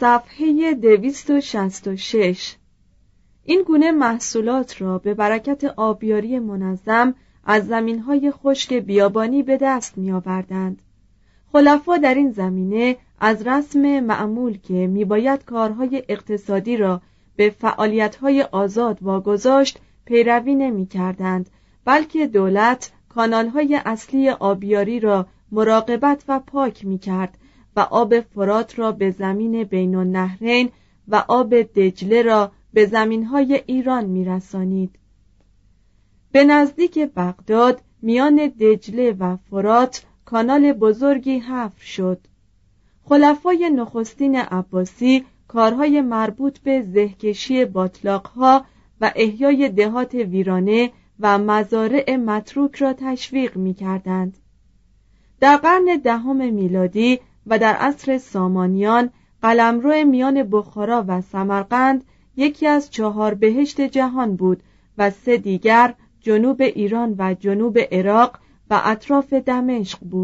صفحه 0.00 0.74
266 0.74 2.56
این 3.44 3.62
گونه 3.66 3.92
محصولات 3.92 4.82
را 4.82 4.98
به 4.98 5.14
برکت 5.14 5.64
آبیاری 5.64 6.38
منظم 6.38 7.14
از 7.44 7.66
زمینهای 7.66 8.30
خشک 8.30 8.74
بیابانی 8.74 9.42
به 9.42 9.56
دست 9.56 9.98
می 9.98 10.12
آوردند. 10.12 10.82
خلفا 11.52 11.96
در 11.96 12.14
این 12.14 12.30
زمینه 12.30 12.96
از 13.20 13.46
رسم 13.46 14.00
معمول 14.00 14.58
که 14.58 14.86
میباید 14.86 15.44
کارهای 15.44 16.02
اقتصادی 16.08 16.76
را 16.76 17.00
به 17.36 17.50
فعالیتهای 17.50 18.42
آزاد 18.42 18.98
واگذاشت 19.02 19.78
پیروی 20.04 20.54
نمی 20.54 20.86
کردند 20.86 21.50
بلکه 21.84 22.26
دولت 22.26 22.92
کانالهای 23.08 23.80
اصلی 23.84 24.28
آبیاری 24.30 25.00
را 25.00 25.26
مراقبت 25.52 26.24
و 26.28 26.40
پاک 26.40 26.84
می 26.84 26.98
کرد 26.98 27.38
و 27.76 27.80
آب 27.80 28.20
فرات 28.20 28.78
را 28.78 28.92
به 28.92 29.10
زمین 29.10 29.64
بین 29.64 29.94
النهرین 29.94 30.70
و 31.08 31.24
آب 31.28 31.54
دجله 31.54 32.22
را 32.22 32.52
به 32.72 32.86
زمینهای 32.86 33.62
ایران 33.66 34.04
می 34.04 34.24
رسانید. 34.24 34.98
به 36.32 36.44
نزدیک 36.44 36.98
بغداد 36.98 37.82
میان 38.02 38.36
دجله 38.60 39.12
و 39.12 39.36
فرات 39.50 40.04
کانال 40.24 40.72
بزرگی 40.72 41.38
حفر 41.38 41.84
شد 41.84 42.20
خلفای 43.04 43.70
نخستین 43.70 44.36
عباسی 44.36 45.24
کارهای 45.48 46.00
مربوط 46.00 46.58
به 46.58 46.82
زهکشی 46.82 47.64
باطلاقها 47.64 48.64
و 49.00 49.12
احیای 49.16 49.68
دهات 49.68 50.14
ویرانه 50.14 50.90
و 51.20 51.38
مزارع 51.38 52.16
متروک 52.16 52.74
را 52.74 52.92
تشویق 52.92 53.56
می 53.56 53.74
کردند. 53.74 54.38
در 55.40 55.56
قرن 55.56 56.00
دهم 56.04 56.54
میلادی 56.54 57.20
و 57.46 57.58
در 57.58 57.74
عصر 57.74 58.18
سامانیان 58.18 59.10
قلمرو 59.42 60.04
میان 60.04 60.42
بخارا 60.42 61.04
و 61.08 61.20
سمرقند 61.20 62.04
یکی 62.36 62.66
از 62.66 62.90
چهار 62.90 63.34
بهشت 63.34 63.80
جهان 63.80 64.36
بود 64.36 64.62
و 64.98 65.10
سه 65.10 65.36
دیگر 65.36 65.94
جنوب 66.20 66.60
ایران 66.60 67.14
و 67.18 67.34
جنوب 67.34 67.78
عراق 67.78 68.38
و 68.70 68.80
اطراف 68.84 69.32
دمشق 69.32 69.98
بود. 69.98 70.23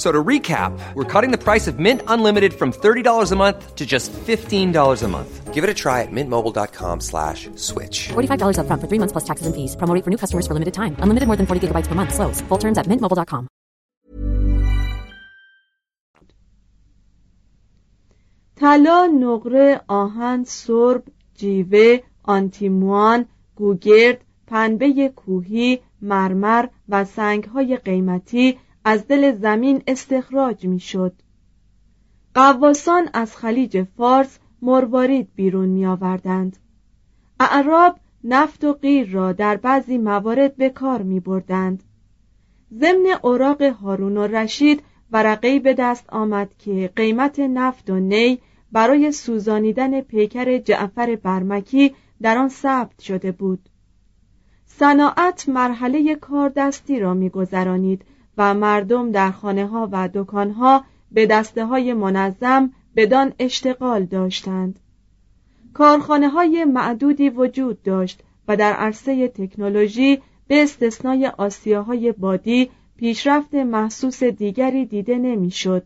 So 0.00 0.10
to 0.10 0.24
recap, 0.24 0.72
we're 0.94 1.04
cutting 1.04 1.30
the 1.30 1.36
price 1.36 1.66
of 1.68 1.78
Mint 1.78 2.00
Unlimited 2.08 2.54
from 2.54 2.72
$30 2.72 3.32
a 3.32 3.36
month 3.36 3.76
to 3.76 3.84
just 3.84 4.10
$15 4.14 5.02
a 5.02 5.08
month. 5.08 5.52
Give 5.52 5.62
it 5.62 5.68
a 5.68 5.74
try 5.74 6.00
at 6.00 6.08
mintmobile.com 6.10 7.00
slash 7.00 7.50
switch. 7.54 8.08
$45 8.08 8.56
upfront 8.60 8.80
for 8.80 8.88
three 8.88 8.98
months 8.98 9.12
plus 9.12 9.26
taxes 9.28 9.46
and 9.46 9.54
fees. 9.54 9.76
Promo 9.76 9.92
rate 9.92 10.04
for 10.04 10.10
new 10.10 10.16
customers 10.16 10.46
for 10.46 10.54
limited 10.54 10.72
time. 10.72 10.96
Unlimited 11.04 11.26
more 11.28 11.36
than 11.36 11.44
40 11.44 11.60
gigabytes 11.68 11.86
per 11.86 11.94
month. 11.94 12.14
Slows. 12.14 12.40
Full 12.48 12.58
terms 12.64 12.78
at 12.78 12.86
mintmobile.com. 12.86 13.48
طلا 18.56 19.06
نقره 19.06 19.80
آهن 19.88 20.44
سرب 20.44 21.02
جیوه 21.34 21.98
آنتیموان 22.22 23.26
گوگرد 23.56 24.24
پنبه 24.46 25.12
کوهی 25.16 25.80
مرمر 26.02 26.66
و 26.88 27.04
سنگهای 27.04 27.76
قیمتی 27.76 28.58
از 28.85 29.07
دل 29.07 29.35
زمین 29.35 29.83
استخراج 29.87 30.65
می‌شد. 30.65 31.13
قواسان 32.35 33.09
از 33.13 33.37
خلیج 33.37 33.83
فارس 33.97 34.39
مروارید 34.61 35.29
بیرون 35.35 35.69
می 35.69 35.85
آوردند. 35.85 36.57
اعراب 37.39 37.95
نفت 38.23 38.63
و 38.63 38.73
غیر 38.73 39.09
را 39.11 39.31
در 39.31 39.57
بعضی 39.57 39.97
موارد 39.97 40.55
به 40.55 40.69
کار 40.69 41.01
می 41.01 41.19
بردند. 41.19 41.83
ضمن 42.73 43.05
اوراق 43.23 43.61
هارون 43.61 44.17
و 44.17 44.27
رشید 44.27 44.83
ورقی 45.11 45.59
به 45.59 45.73
دست 45.73 46.09
آمد 46.09 46.49
که 46.57 46.91
قیمت 46.95 47.39
نفت 47.39 47.89
و 47.89 47.99
نی 47.99 48.39
برای 48.71 49.11
سوزانیدن 49.11 50.01
پیکر 50.01 50.57
جعفر 50.57 51.15
برمکی 51.15 51.95
در 52.21 52.37
آن 52.37 52.49
ثبت 52.49 53.01
شده 53.01 53.31
بود. 53.31 53.69
صناعت 54.65 55.49
مرحله 55.49 56.15
کار 56.15 56.49
دستی 56.49 56.99
را 56.99 57.13
میگذرانید 57.13 58.05
و 58.37 58.53
مردم 58.53 59.11
در 59.11 59.31
خانه 59.31 59.67
ها 59.67 59.89
و 59.91 60.09
دکان 60.13 60.51
ها 60.51 60.83
به 61.11 61.25
دسته 61.25 61.65
های 61.65 61.93
منظم 61.93 62.71
بدان 62.95 63.33
اشتغال 63.39 64.05
داشتند 64.05 64.79
کارخانه 65.73 66.29
های 66.29 66.65
معدودی 66.65 67.29
وجود 67.29 67.83
داشت 67.83 68.23
و 68.47 68.57
در 68.57 68.73
عرصه 68.73 69.27
تکنولوژی 69.27 70.21
به 70.47 70.63
استثنای 70.63 71.27
آسیاهای 71.27 72.11
بادی 72.11 72.69
پیشرفت 72.97 73.55
محسوس 73.55 74.23
دیگری 74.23 74.85
دیده 74.85 75.17
نمی‌شد. 75.17 75.83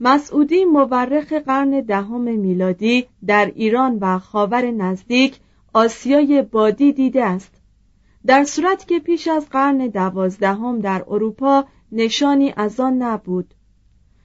مسعودی 0.00 0.64
مورخ 0.64 1.32
قرن 1.32 1.80
دهم 1.80 2.20
میلادی 2.20 3.06
در 3.26 3.52
ایران 3.54 3.98
و 4.00 4.18
خاور 4.18 4.70
نزدیک 4.70 5.40
آسیای 5.72 6.42
بادی 6.42 6.92
دیده 6.92 7.24
است 7.24 7.53
در 8.26 8.44
صورت 8.44 8.88
که 8.88 8.98
پیش 8.98 9.28
از 9.28 9.48
قرن 9.48 9.78
دوازدهم 9.78 10.80
در 10.80 11.04
اروپا 11.08 11.64
نشانی 11.92 12.54
از 12.56 12.80
آن 12.80 13.02
نبود. 13.02 13.54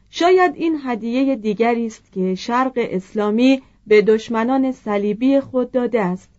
شاید 0.09 0.55
این 0.55 0.79
هدیه 0.83 1.35
دیگری 1.35 1.85
است 1.85 2.11
که 2.11 2.35
شرق 2.35 2.73
اسلامی 2.75 3.61
به 3.87 4.01
دشمنان 4.01 4.71
صلیبی 4.71 5.39
خود 5.39 5.71
داده 5.71 6.01
است. 6.01 6.29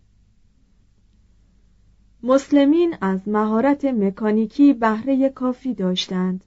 مسلمین 2.23 2.95
از 3.01 3.27
مهارت 3.27 3.85
مکانیکی 3.85 4.73
بهره 4.73 5.29
کافی 5.29 5.73
داشتند. 5.73 6.43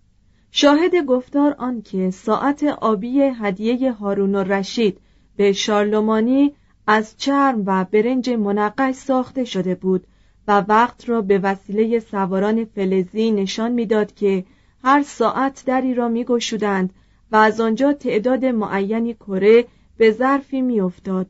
شاهد 0.50 0.94
گفتار 0.97 1.54
آنکه 1.58 2.10
ساعت 2.10 2.64
آبی 2.64 3.20
هدیه 3.20 3.92
هارون 3.92 4.34
رشید 4.34 4.98
به 5.36 5.53
شارلومانی 5.53 6.53
از 6.86 7.16
چرم 7.16 7.62
و 7.66 7.84
برنج 7.84 8.30
منقش 8.30 8.94
ساخته 8.94 9.44
شده 9.44 9.74
بود 9.74 10.06
و 10.49 10.60
وقت 10.60 11.09
را 11.09 11.21
به 11.21 11.38
وسیله 11.38 12.00
سواران 12.00 12.65
فلزی 12.65 13.31
نشان 13.31 13.72
می‌داد 13.72 14.15
که 14.15 14.44
هر 14.84 15.03
ساعت 15.03 15.62
دری 15.66 15.94
را 15.94 16.09
میگشودند 16.09 16.91
و 17.32 17.37
از 17.37 17.60
آنجا 17.60 17.93
تعداد 17.93 18.44
معینی 18.44 19.15
کره 19.15 19.65
به 19.97 20.10
ظرفی 20.10 20.62
میافتاد. 20.62 21.27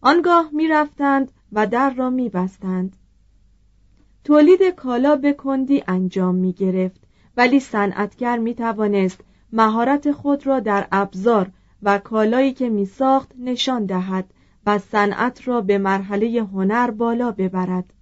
آنگاه 0.00 0.50
می‌رفتند 0.52 1.32
و 1.52 1.66
در 1.66 1.90
را 1.90 2.10
میبستند. 2.10 2.96
تولید 4.24 4.62
کالا 4.62 5.16
به 5.16 5.32
کندی 5.32 5.84
انجام 5.88 6.34
می 6.34 6.52
گرفت 6.52 7.00
ولی 7.36 7.60
صنعتگر 7.60 8.38
می 8.38 8.54
توانست 8.54 9.20
مهارت 9.52 10.12
خود 10.12 10.46
را 10.46 10.60
در 10.60 10.88
ابزار 10.92 11.50
و 11.82 11.98
کالایی 11.98 12.52
که 12.52 12.68
می 12.68 12.86
ساخت 12.86 13.32
نشان 13.38 13.86
دهد 13.86 14.24
و 14.66 14.78
صنعت 14.78 15.48
را 15.48 15.60
به 15.60 15.78
مرحله 15.78 16.42
هنر 16.52 16.90
بالا 16.90 17.30
ببرد. 17.30 17.92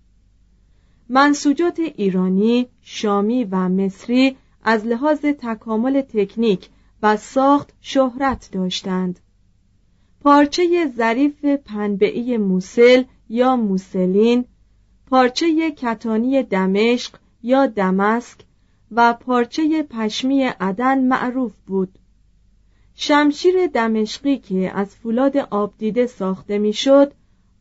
منسوجات 1.09 1.79
ایرانی، 1.79 2.69
شامی 2.83 3.45
و 3.45 3.69
مصری 3.69 4.37
از 4.65 4.87
لحاظ 4.87 5.21
تکامل 5.21 6.01
تکنیک 6.01 6.69
و 7.03 7.17
ساخت 7.17 7.73
شهرت 7.81 8.49
داشتند. 8.53 9.21
پارچه 10.21 10.93
ظریف 10.97 11.45
پنبعی 11.45 12.37
موسل 12.37 13.03
یا 13.29 13.57
موسلین 13.57 14.45
پارچه 15.07 15.71
کتانی 15.71 16.43
دمشق 16.43 17.15
یا 17.43 17.67
دمسک 17.67 18.39
و 18.91 19.13
پارچه 19.13 19.83
پشمی 19.83 20.43
عدن 20.43 21.05
معروف 21.05 21.53
بود. 21.67 21.99
شمشیر 22.95 23.67
دمشقی 23.67 24.39
که 24.39 24.73
از 24.75 24.97
فولاد 24.97 25.37
آبدیده 25.37 26.07
ساخته 26.07 26.59
می‌شد 26.59 27.13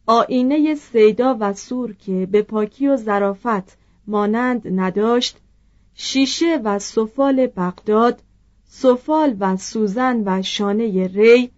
آینه 0.05 0.75
سیدا 0.75 1.37
و 1.39 1.53
سور 1.53 1.93
که 1.93 2.27
به 2.31 2.41
پاکی 2.41 2.87
و 2.87 2.95
ظرافت 2.95 3.77
مانند 4.07 4.79
نداشت 4.79 5.37
شیشه 5.93 6.61
و 6.63 6.79
سفال 6.79 7.47
بغداد 7.47 8.21
سفال 8.65 9.35
و 9.39 9.57
سوزن 9.57 10.23
و 10.25 10.41
شانه 10.41 11.07
ری 11.07 11.51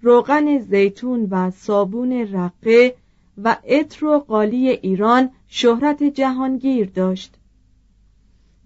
روغن 0.00 0.58
زیتون 0.58 1.28
و 1.30 1.50
صابون 1.50 2.12
رقه 2.12 2.94
و 3.38 3.56
عطر 3.68 4.06
و 4.06 4.18
قالی 4.18 4.68
ایران 4.68 5.30
شهرت 5.48 6.02
جهانگیر 6.02 6.90
داشت. 6.94 7.34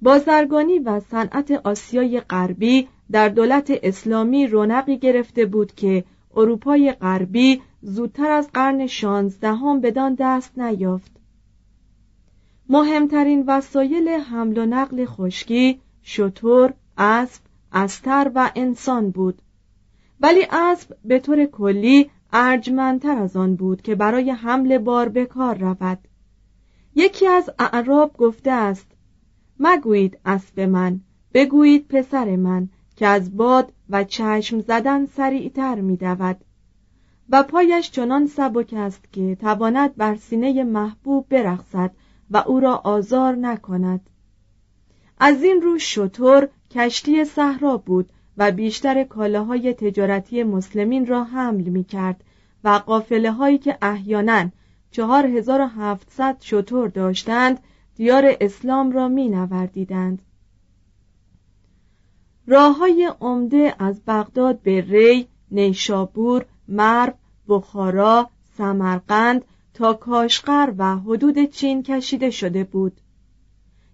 بازرگانی 0.03 0.79
و 0.79 1.01
صنعت 1.01 1.51
آسیای 1.51 2.21
غربی 2.21 2.89
در 3.11 3.29
دولت 3.29 3.73
اسلامی 3.83 4.47
رونقی 4.47 4.99
گرفته 4.99 5.47
بود 5.47 5.75
که 5.75 6.05
اروپای 6.37 6.93
غربی 6.93 7.63
زودتر 7.83 8.31
از 8.31 8.51
قرن 8.55 8.87
شانزدهم 8.87 9.81
بدان 9.81 10.17
دست 10.19 10.59
نیافت. 10.59 11.13
مهمترین 12.69 13.45
وسایل 13.47 14.09
حمل 14.09 14.59
و 14.59 14.67
نقل 14.67 15.05
خشکی 15.05 15.81
شطور 16.03 16.75
اسب 16.99 17.43
استر 17.73 18.33
و 18.35 18.51
انسان 18.57 19.11
بود. 19.11 19.43
ولی 20.21 20.47
اسب 20.51 20.97
به 21.05 21.19
طور 21.19 21.45
کلی 21.45 22.11
ارجمندتر 22.33 23.19
از 23.19 23.37
آن 23.37 23.57
بود 23.57 23.83
که 23.83 23.95
برای 23.95 24.31
حمل 24.31 24.79
بار 24.79 25.09
به 25.09 25.27
کار 25.27 25.59
رود. 25.59 25.99
یکی 26.95 27.27
از 27.27 27.51
اعراب 27.59 28.17
گفته 28.17 28.51
است 28.51 28.87
مگویید 29.61 30.19
اسب 30.25 30.61
من 30.61 31.01
بگویید 31.35 31.89
پسر 31.89 32.37
من 32.37 32.69
که 32.97 33.07
از 33.07 33.37
باد 33.37 33.73
و 33.91 34.05
چشم 34.05 34.61
زدن 34.61 35.07
سریعتر 35.07 35.81
می 35.81 35.99
و 37.31 37.43
پایش 37.43 37.91
چنان 37.91 38.27
سبک 38.27 38.75
است 38.77 39.13
که 39.13 39.35
تواند 39.41 39.97
بر 39.97 40.17
سینه 40.17 40.65
محبوب 40.65 41.29
برقصد 41.29 41.91
و 42.31 42.37
او 42.37 42.61
را 42.61 42.77
آزار 42.77 43.35
نکند. 43.35 44.11
از 45.19 45.43
این 45.43 45.63
رو 45.63 45.79
شطور 45.79 46.49
کشتی 46.71 47.25
صحرا 47.25 47.77
بود 47.77 48.13
و 48.37 48.53
بیشتر 48.53 49.05
کالاهای 49.05 49.75
تجارتی 49.75 50.43
مسلمین 50.43 51.07
را 51.07 51.25
حمل 51.25 51.63
می 51.63 51.85
کرد 51.85 52.25
و 52.65 52.69
قافله 52.69 53.33
هایی 53.33 53.59
که 53.59 53.79
احیانا 53.83 54.49
4700 54.91 56.37
شطور 56.41 56.89
داشتند 56.89 57.61
دیار 57.97 58.37
اسلام 58.41 58.93
را 58.93 59.09
می 59.09 59.29
نوردیدند 59.29 60.23
راه 62.47 62.77
های 62.77 63.13
عمده 63.21 63.75
از 63.79 64.01
بغداد 64.07 64.61
به 64.63 64.81
ری، 64.81 65.29
نیشابور، 65.51 66.45
مرو، 66.69 67.13
بخارا، 67.49 68.31
سمرقند 68.59 69.45
تا 69.75 69.93
کاشقر 69.93 70.73
و 70.79 70.97
حدود 70.97 71.45
چین 71.45 71.83
کشیده 71.83 72.31
شده 72.31 72.65
بود. 72.65 73.01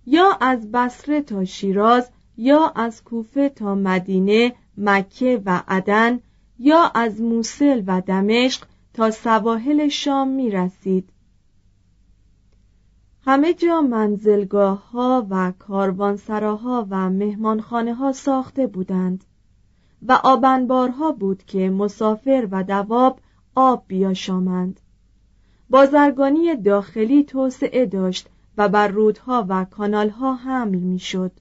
یا 0.07 0.39
از 0.41 0.73
بصره 0.73 1.23
تا 1.23 1.45
شیراز 1.45 2.11
یا 2.37 2.73
از 2.77 3.05
کوفه 3.05 3.49
تا 3.49 3.75
مدینه 3.75 4.53
مکه 4.79 5.43
و 5.47 5.63
عدن 5.69 6.21
یا 6.59 6.91
از 6.95 7.21
موسل 7.21 7.83
و 7.87 8.01
دمشق 8.01 8.65
تا 8.95 9.11
سواحل 9.11 9.89
شام 9.89 10.29
می 10.29 10.51
رسید 10.51 11.12
همه 13.25 13.55
جا 13.55 13.81
منزلگاه 13.81 14.91
ها 14.91 15.27
و 15.31 15.53
کاروانسراها 15.59 16.87
و 16.91 17.11
مهمانخانه 17.11 17.95
ها 17.95 18.13
ساخته 18.13 18.67
بودند 18.67 19.25
و 20.03 20.13
آبنبارها 20.25 21.13
بود 21.13 21.43
که 21.43 21.71
مسافر 21.71 22.49
و 22.51 22.65
دواب 22.65 23.21
آب 23.55 23.85
بیاشامند 23.89 24.81
بازرگانی 25.71 26.57
داخلی 26.57 27.25
توسعه 27.25 27.87
داشت 27.87 28.29
و 28.59 28.69
بر 28.69 28.89
رودها 28.89 29.47
و 29.49 29.65
کانالها 29.65 30.35
حمل 30.35 30.79
می‌شد. 30.79 31.33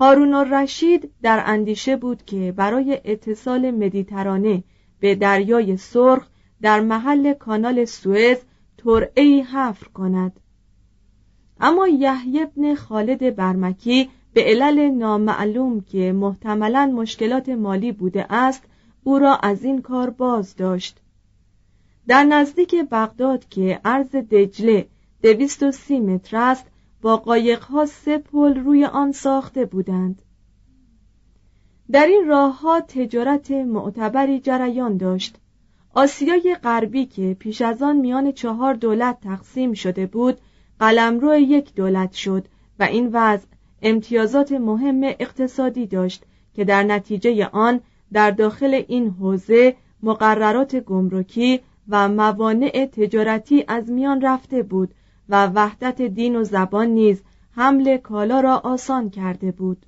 هارون 0.00 0.34
رشید 0.34 1.10
در 1.22 1.42
اندیشه 1.46 1.96
بود 1.96 2.24
که 2.24 2.52
برای 2.56 3.00
اتصال 3.04 3.70
مدیترانه 3.70 4.64
به 5.00 5.14
دریای 5.14 5.76
سرخ 5.76 6.28
در 6.62 6.80
محل 6.80 7.32
کانال 7.32 7.84
سوئز 7.84 8.38
ترعی 8.78 9.40
حفر 9.40 9.88
کند 9.88 10.40
اما 11.62 11.88
یحیی 11.88 12.46
بن 12.46 12.74
خالد 12.74 13.36
برمکی 13.36 14.10
به 14.32 14.44
علل 14.44 14.90
نامعلوم 14.90 15.80
که 15.80 16.12
محتملا 16.12 16.86
مشکلات 16.86 17.48
مالی 17.48 17.92
بوده 17.92 18.32
است 18.32 18.62
او 19.04 19.18
را 19.18 19.36
از 19.36 19.64
این 19.64 19.82
کار 19.82 20.10
باز 20.10 20.56
داشت. 20.56 21.00
در 22.08 22.24
نزدیک 22.24 22.74
بغداد 22.90 23.48
که 23.48 23.80
عرض 23.84 24.08
دجله 24.08 24.86
دویست 25.22 25.62
و 25.62 25.72
سی 25.72 26.00
متر 26.00 26.36
است 26.36 26.66
با 27.02 27.16
قایقها 27.16 27.86
سه 27.86 28.18
پل 28.18 28.54
روی 28.54 28.84
آن 28.84 29.12
ساخته 29.12 29.64
بودند. 29.64 30.22
در 31.90 32.06
این 32.06 32.28
راهها 32.28 32.80
تجارت 32.80 33.50
معتبری 33.50 34.40
جریان 34.40 34.96
داشت. 34.96 35.36
آسیای 35.94 36.56
غربی 36.62 37.06
که 37.06 37.36
پیش 37.38 37.62
از 37.62 37.82
آن 37.82 37.96
میان 37.96 38.32
چهار 38.32 38.74
دولت 38.74 39.20
تقسیم 39.20 39.72
شده 39.72 40.06
بود 40.06 40.38
قلمرو 40.82 41.34
یک 41.34 41.74
دولت 41.74 42.12
شد 42.12 42.44
و 42.78 42.82
این 42.82 43.10
وضع 43.12 43.46
امتیازات 43.82 44.52
مهم 44.52 45.00
اقتصادی 45.02 45.86
داشت 45.86 46.24
که 46.54 46.64
در 46.64 46.82
نتیجه 46.82 47.46
آن 47.46 47.80
در 48.12 48.30
داخل 48.30 48.82
این 48.88 49.10
حوزه 49.10 49.76
مقررات 50.02 50.76
گمرکی 50.76 51.60
و 51.88 52.08
موانع 52.08 52.86
تجارتی 52.92 53.64
از 53.68 53.90
میان 53.90 54.20
رفته 54.20 54.62
بود 54.62 54.94
و 55.28 55.46
وحدت 55.46 56.02
دین 56.02 56.36
و 56.36 56.44
زبان 56.44 56.86
نیز 56.86 57.22
حمل 57.56 57.96
کالا 57.96 58.40
را 58.40 58.56
آسان 58.56 59.10
کرده 59.10 59.52
بود. 59.52 59.86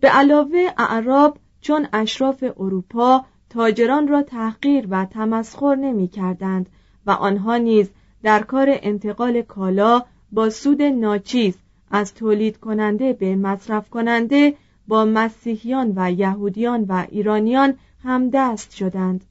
به 0.00 0.08
علاوه 0.08 0.70
اعراب 0.78 1.38
چون 1.60 1.86
اشراف 1.92 2.44
اروپا 2.56 3.24
تاجران 3.50 4.08
را 4.08 4.22
تحقیر 4.22 4.86
و 4.90 5.04
تمسخر 5.04 5.74
نمی 5.74 6.08
کردند 6.08 6.68
و 7.06 7.10
آنها 7.10 7.56
نیز 7.56 7.90
در 8.24 8.42
کار 8.42 8.66
انتقال 8.70 9.42
کالا 9.42 10.02
با 10.32 10.50
سود 10.50 10.82
ناچیز 10.82 11.54
از 11.90 12.14
تولید 12.14 12.56
کننده 12.56 13.12
به 13.12 13.36
مصرف 13.36 13.90
کننده 13.90 14.54
با 14.88 15.04
مسیحیان 15.04 15.92
و 15.96 16.12
یهودیان 16.12 16.84
و 16.88 17.06
ایرانیان 17.10 17.74
همدست 18.02 18.74
شدند. 18.74 19.24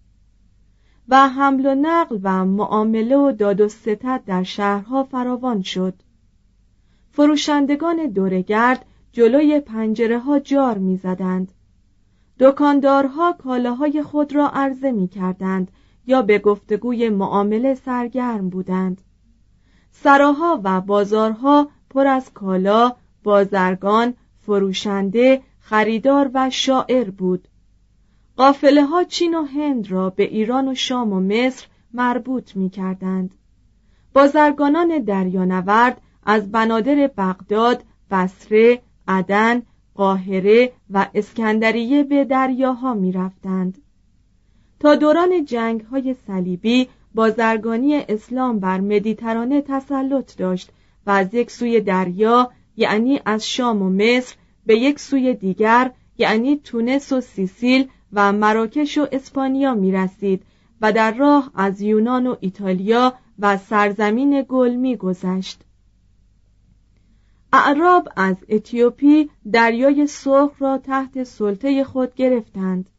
و 1.09 1.29
حمل 1.29 1.65
و 1.65 1.75
نقل 1.75 2.19
و 2.23 2.45
معامله 2.45 3.17
و 3.17 3.31
داد 3.31 3.61
و 3.61 3.67
ستد 3.67 4.21
در 4.25 4.43
شهرها 4.43 5.03
فراوان 5.03 5.61
شد. 5.61 5.93
فروشندگان 7.11 8.07
دورگرد 8.07 8.85
جلوی 9.11 9.59
پنجره 9.59 10.19
ها 10.19 10.39
جار 10.39 10.77
می‌زدند. 10.77 11.51
دکاندارها 12.39 13.33
کالاهای 13.33 14.03
خود 14.03 14.35
را 14.35 14.49
عرضه 14.49 14.91
می 14.91 15.07
کردند 15.07 15.71
یا 16.07 16.21
به 16.21 16.39
گفتگوی 16.39 17.09
معامله 17.09 17.75
سرگرم 17.75 18.49
بودند. 18.49 19.01
سراها 19.91 20.61
و 20.63 20.81
بازارها 20.81 21.69
پر 21.89 22.07
از 22.07 22.33
کالا 22.33 22.95
بازرگان 23.23 24.13
فروشنده 24.39 25.41
خریدار 25.59 26.31
و 26.33 26.49
شاعر 26.49 27.09
بود. 27.09 27.47
قافله 28.37 28.85
ها 28.85 29.03
چین 29.03 29.35
و 29.35 29.43
هند 29.43 29.91
را 29.91 30.09
به 30.09 30.23
ایران 30.23 30.67
و 30.67 30.75
شام 30.75 31.13
و 31.13 31.19
مصر 31.19 31.67
مربوط 31.93 32.55
می 32.55 32.69
کردند 32.69 33.35
بازرگانان 34.13 34.99
دریانورد 34.99 36.01
از 36.25 36.51
بنادر 36.51 37.11
بغداد، 37.17 37.83
بصره، 38.11 38.81
عدن، 39.07 39.61
قاهره 39.95 40.71
و 40.89 41.07
اسکندریه 41.13 42.03
به 42.03 42.25
دریاها 42.25 42.93
می 42.93 43.11
رفتند. 43.11 43.82
دوران 44.85 45.45
جنگ 45.45 45.81
های 45.81 46.15
صلیبی 46.27 46.89
بازرگانی 47.15 47.95
اسلام 47.95 48.59
بر 48.59 48.81
مدیترانه 48.81 49.61
تسلط 49.61 50.37
داشت 50.37 50.71
و 51.05 51.11
از 51.11 51.33
یک 51.33 51.51
سوی 51.51 51.81
دریا 51.81 52.51
یعنی 52.77 53.21
از 53.25 53.47
شام 53.47 53.81
و 53.81 53.89
مصر 53.89 54.35
به 54.65 54.77
یک 54.77 54.99
سوی 54.99 55.33
دیگر 55.33 55.91
یعنی 56.17 56.61
تونس 56.63 57.11
و 57.11 57.21
سیسیل 57.21 57.87
و 58.13 58.33
مراکش 58.33 58.97
و 58.97 59.07
اسپانیا 59.11 59.73
می 59.73 59.91
رسید 59.91 60.43
و 60.81 60.91
در 60.91 61.11
راه 61.11 61.51
از 61.55 61.81
یونان 61.81 62.27
و 62.27 62.35
ایتالیا 62.39 63.13
و 63.39 63.57
سرزمین 63.57 64.45
گل 64.49 64.75
می 64.75 64.95
گذشت. 64.95 65.61
اعراب 67.53 68.09
از 68.15 68.35
اتیوپی 68.49 69.29
دریای 69.51 70.07
سرخ 70.07 70.51
را 70.59 70.77
تحت 70.77 71.23
سلطه 71.23 71.83
خود 71.83 72.15
گرفتند 72.15 72.89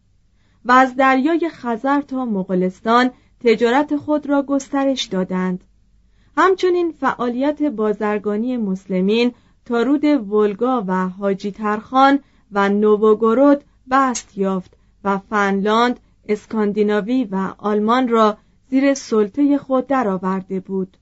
و 0.65 0.73
از 0.73 0.97
دریای 0.97 1.49
خزر 1.53 2.01
تا 2.01 2.25
مغولستان 2.25 3.11
تجارت 3.41 3.97
خود 3.97 4.27
را 4.27 4.43
گسترش 4.43 5.05
دادند. 5.05 5.65
همچنین 6.37 6.93
فعالیت 6.93 7.63
بازرگانی 7.63 8.57
مسلمین 8.57 9.35
تا 9.65 9.83
رود 9.83 10.05
ولگا 10.05 10.85
و 10.87 11.09
حاجی 11.09 11.51
ترخان 11.51 12.19
و 12.53 12.69
نووگورود 12.69 13.65
بست 13.91 14.39
یافت 14.39 14.77
و 15.05 15.19
فنلاند، 15.19 16.01
اسکاندیناوی 16.29 17.25
و 17.25 17.55
آلمان 17.59 18.09
را 18.09 18.37
زیر 18.71 18.95
سلطه 18.95 19.59
خود 19.59 19.87
درآورده 19.87 20.61
بود. 20.61 20.97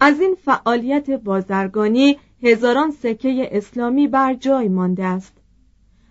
از 0.00 0.20
این 0.20 0.36
فعالیت 0.44 1.10
بازرگانی 1.10 2.18
هزاران 2.42 2.90
سکه 2.90 3.48
اسلامی 3.52 4.08
بر 4.08 4.34
جای 4.34 4.68
مانده 4.68 5.04
است. 5.04 5.36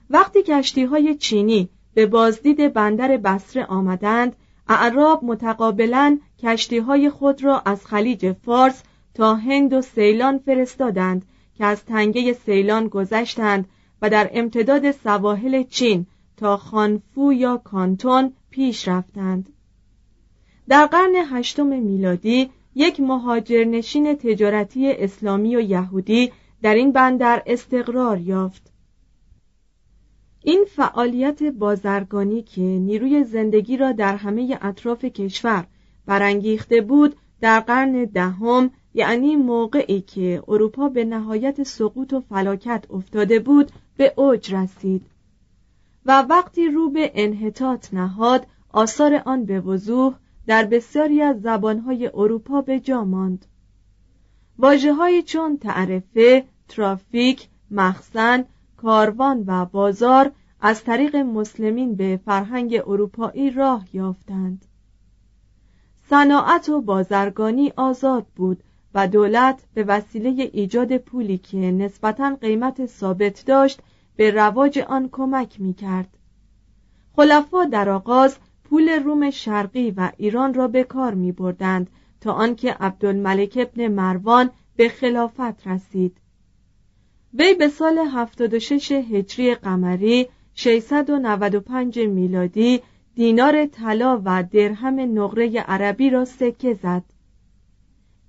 وقتی 0.10 0.44
کشتی 0.44 0.84
های 0.84 1.16
چینی 1.16 1.70
به 1.94 2.06
بازدید 2.06 2.74
بندر 2.74 3.18
بسره 3.18 3.66
آمدند 3.66 4.36
اعراب 4.68 5.24
متقابلا 5.24 6.20
کشتی 6.40 6.78
های 6.78 7.10
خود 7.10 7.44
را 7.44 7.60
از 7.60 7.86
خلیج 7.86 8.32
فارس 8.32 8.84
تا 9.14 9.36
هند 9.36 9.74
و 9.74 9.82
سیلان 9.82 10.38
فرستادند 10.38 11.26
که 11.58 11.66
از 11.66 11.86
تنگه 11.86 12.34
سیلان 12.34 12.88
گذشتند 12.88 13.66
و 14.02 14.10
در 14.10 14.30
امتداد 14.34 14.92
سواحل 14.92 15.64
چین 15.64 16.06
تا 16.38 16.58
خانفو 16.58 17.34
یا 17.34 17.58
کانتون 17.58 18.34
پیش 18.50 18.88
رفتند. 18.88 19.50
در 20.70 20.86
قرن 20.86 21.16
هشتم 21.32 21.68
میلادی 21.68 22.50
یک 22.76 23.00
مهاجرنشین 23.00 24.16
تجارتی 24.16 24.92
اسلامی 24.92 25.56
و 25.56 25.60
یهودی 25.60 26.32
در 26.62 26.76
این 26.76 26.92
بندر 26.92 27.44
استقرار 27.46 28.20
یافت. 28.20 28.72
این 30.44 30.66
فعالیت 30.76 31.44
بازرگانی 31.44 32.42
که 32.42 32.62
نیروی 32.62 33.24
زندگی 33.24 33.78
را 33.78 33.92
در 33.92 34.16
همه 34.16 34.58
اطراف 34.62 35.06
کشور 35.06 35.68
برانگیخته 36.06 36.82
بود 36.82 37.16
در 37.42 37.60
قرن 37.60 38.06
دهم 38.06 38.72
یعنی 38.94 39.36
موقعی 39.36 40.02
که 40.02 40.44
اروپا 40.48 40.90
به 40.90 41.06
نهایت 41.06 41.64
سقوط 41.64 42.14
و 42.14 42.22
فلاکت 42.22 42.86
افتاده 42.90 43.40
بود 43.40 43.72
به 43.98 44.14
اوج 44.16 44.54
رسید 44.54 45.06
و 46.06 46.22
وقتی 46.22 46.68
رو 46.68 46.90
به 46.90 47.12
انحطاط 47.16 47.94
نهاد 47.94 48.48
آثار 48.70 49.22
آن 49.26 49.46
به 49.46 49.60
وضوح 49.60 50.16
در 50.48 50.66
بسیاری 50.66 51.22
از 51.22 51.42
زبانهای 51.42 52.08
اروپا 52.14 52.62
به 52.62 52.80
جا 52.80 53.04
ماند. 53.04 53.46
واژههایی 54.60 55.24
چون 55.24 55.58
تعرفه 55.58 56.46
ترافیک 56.68 57.48
مخزن 57.72 58.46
کاروان 58.82 59.44
و 59.48 59.66
بازار 59.66 60.32
از 60.62 60.84
طریق 60.84 61.16
مسلمین 61.16 61.96
به 61.96 62.20
فرهنگ 62.26 62.82
اروپایی 62.88 63.52
راه 63.52 63.86
یافتند 63.94 64.66
صناعت 66.10 66.70
و 66.70 66.82
بازرگانی 66.82 67.74
آزاد 67.76 68.26
بود 68.36 68.64
و 68.94 69.08
دولت 69.08 69.64
به 69.74 69.84
وسیله 69.84 70.50
ایجاد 70.54 70.98
پولی 70.98 71.38
که 71.38 71.58
نسبتا 71.58 72.36
قیمت 72.42 72.86
ثابت 72.86 73.46
داشت 73.46 73.82
به 74.16 74.32
رواج 74.32 74.80
آن 74.80 75.10
کمک 75.12 75.62
می 75.62 75.74
کرد. 75.74 76.18
خلفا 77.16 77.66
در 77.66 77.90
آغاز 77.90 78.38
پول 78.64 78.90
روم 78.90 79.30
شرقی 79.30 79.92
و 79.92 80.12
ایران 80.18 80.54
را 80.54 80.68
به 80.68 80.84
کار 80.84 81.14
می 81.14 81.32
بردند 81.32 81.90
تا 82.22 82.34
آنکه 82.34 82.74
عبدالملک 82.74 83.58
ابن 83.62 83.88
مروان 83.88 84.50
به 84.76 84.90
خلافت 84.90 85.68
رسید. 85.68 86.18
وی 87.34 87.54
به 87.54 87.68
سال 87.68 87.98
76 87.98 88.92
هجری 88.92 89.56
قمری 89.56 90.28
695 90.56 92.00
میلادی 92.00 92.82
دینار 93.16 93.66
طلا 93.66 94.22
و 94.26 94.44
درهم 94.44 95.20
نقره 95.20 95.60
عربی 95.60 96.10
را 96.10 96.26
سکه 96.26 96.74
زد. 96.74 97.04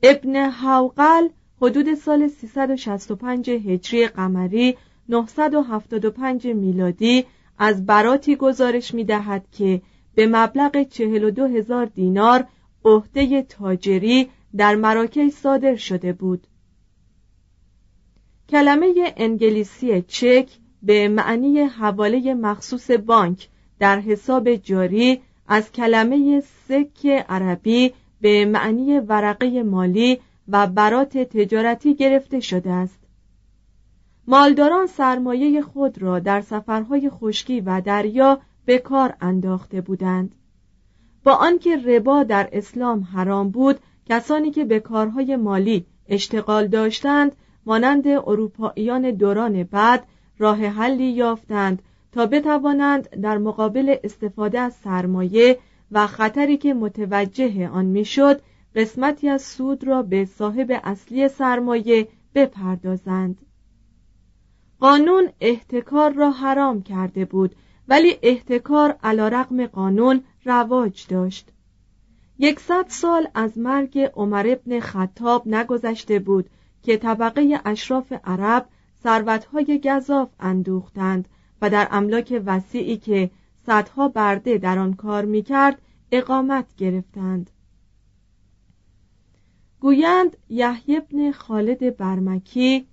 ابن 0.02 0.36
حوقل 0.36 1.28
حدود 1.60 1.94
سال 1.94 2.28
365 2.28 3.50
هجری 3.50 4.06
قمری 4.06 4.76
975 5.08 6.46
میلادی 6.46 7.24
از 7.58 7.86
براتی 7.86 8.36
گزارش 8.36 8.94
می 8.94 9.04
دهد 9.04 9.46
که 9.52 9.82
به 10.14 10.26
مبلغ 10.26 10.82
42 10.82 11.46
هزار 11.46 11.86
دینار 11.86 12.44
عهده 12.84 13.42
تاجری 13.42 14.30
در 14.56 14.74
مراکش 14.74 15.30
صادر 15.30 15.76
شده 15.76 16.12
بود 16.12 16.46
کلمه 18.50 19.12
انگلیسی 19.16 20.02
چک 20.02 20.48
به 20.82 21.08
معنی 21.08 21.60
حواله 21.60 22.34
مخصوص 22.34 22.90
بانک 22.90 23.48
در 23.78 24.00
حساب 24.00 24.54
جاری 24.54 25.20
از 25.48 25.72
کلمه 25.72 26.42
سک 26.68 27.06
عربی 27.28 27.92
به 28.20 28.44
معنی 28.44 28.98
ورقه 28.98 29.62
مالی 29.62 30.18
و 30.48 30.66
برات 30.66 31.18
تجارتی 31.18 31.94
گرفته 31.94 32.40
شده 32.40 32.70
است. 32.70 33.00
مالداران 34.26 34.86
سرمایه 34.86 35.62
خود 35.62 36.02
را 36.02 36.18
در 36.18 36.40
سفرهای 36.40 37.10
خشکی 37.10 37.60
و 37.60 37.80
دریا 37.80 38.40
به 38.64 38.78
کار 38.78 39.14
انداخته 39.20 39.80
بودند. 39.80 40.34
با 41.24 41.32
آنکه 41.32 41.76
ربا 41.76 42.22
در 42.22 42.48
اسلام 42.52 43.00
حرام 43.00 43.50
بود 43.50 43.78
کسانی 44.06 44.50
که 44.50 44.64
به 44.64 44.80
کارهای 44.80 45.36
مالی 45.36 45.86
اشتغال 46.08 46.66
داشتند 46.66 47.36
مانند 47.66 48.08
اروپاییان 48.08 49.10
دوران 49.10 49.62
بعد 49.62 50.06
راه 50.38 50.66
حلی 50.66 51.04
یافتند 51.04 51.82
تا 52.12 52.26
بتوانند 52.26 53.08
در 53.10 53.38
مقابل 53.38 53.96
استفاده 54.04 54.60
از 54.60 54.74
سرمایه 54.74 55.58
و 55.92 56.06
خطری 56.06 56.56
که 56.56 56.74
متوجه 56.74 57.68
آن 57.68 57.84
می‌شد 57.84 58.40
قسمتی 58.74 59.28
از 59.28 59.42
سود 59.42 59.84
را 59.84 60.02
به 60.02 60.24
صاحب 60.24 60.80
اصلی 60.84 61.28
سرمایه 61.28 62.08
بپردازند. 62.34 63.38
قانون 64.80 65.28
احتکار 65.40 66.12
را 66.12 66.30
حرام 66.30 66.82
کرده 66.82 67.24
بود 67.24 67.54
ولی 67.88 68.16
احتکار 68.22 68.96
علا 69.02 69.28
رقم 69.28 69.66
قانون 69.66 70.22
رواج 70.44 71.06
داشت. 71.08 71.48
یکصد 72.38 72.84
سال 72.88 73.28
از 73.34 73.58
مرگ 73.58 73.98
عمر 74.14 74.46
ابن 74.48 74.80
خطاب 74.80 75.48
نگذشته 75.48 76.18
بود 76.18 76.50
که 76.82 76.96
طبقه 76.96 77.60
اشراف 77.64 78.12
عرب 78.24 78.66
ثروتهای 79.02 79.80
گذاف 79.84 80.28
اندوختند 80.40 81.28
و 81.62 81.70
در 81.70 81.88
املاک 81.90 82.42
وسیعی 82.46 82.96
که 82.96 83.30
صدها 83.66 84.08
برده 84.08 84.58
در 84.58 84.78
آن 84.78 84.94
کار 84.94 85.24
می‌کرد 85.24 85.82
اقامت 86.12 86.76
گرفتند. 86.76 87.50
گویند 89.80 90.36
یحیی 90.48 91.00
بن 91.00 91.32
خالد 91.32 91.96
برمکی 91.96 92.86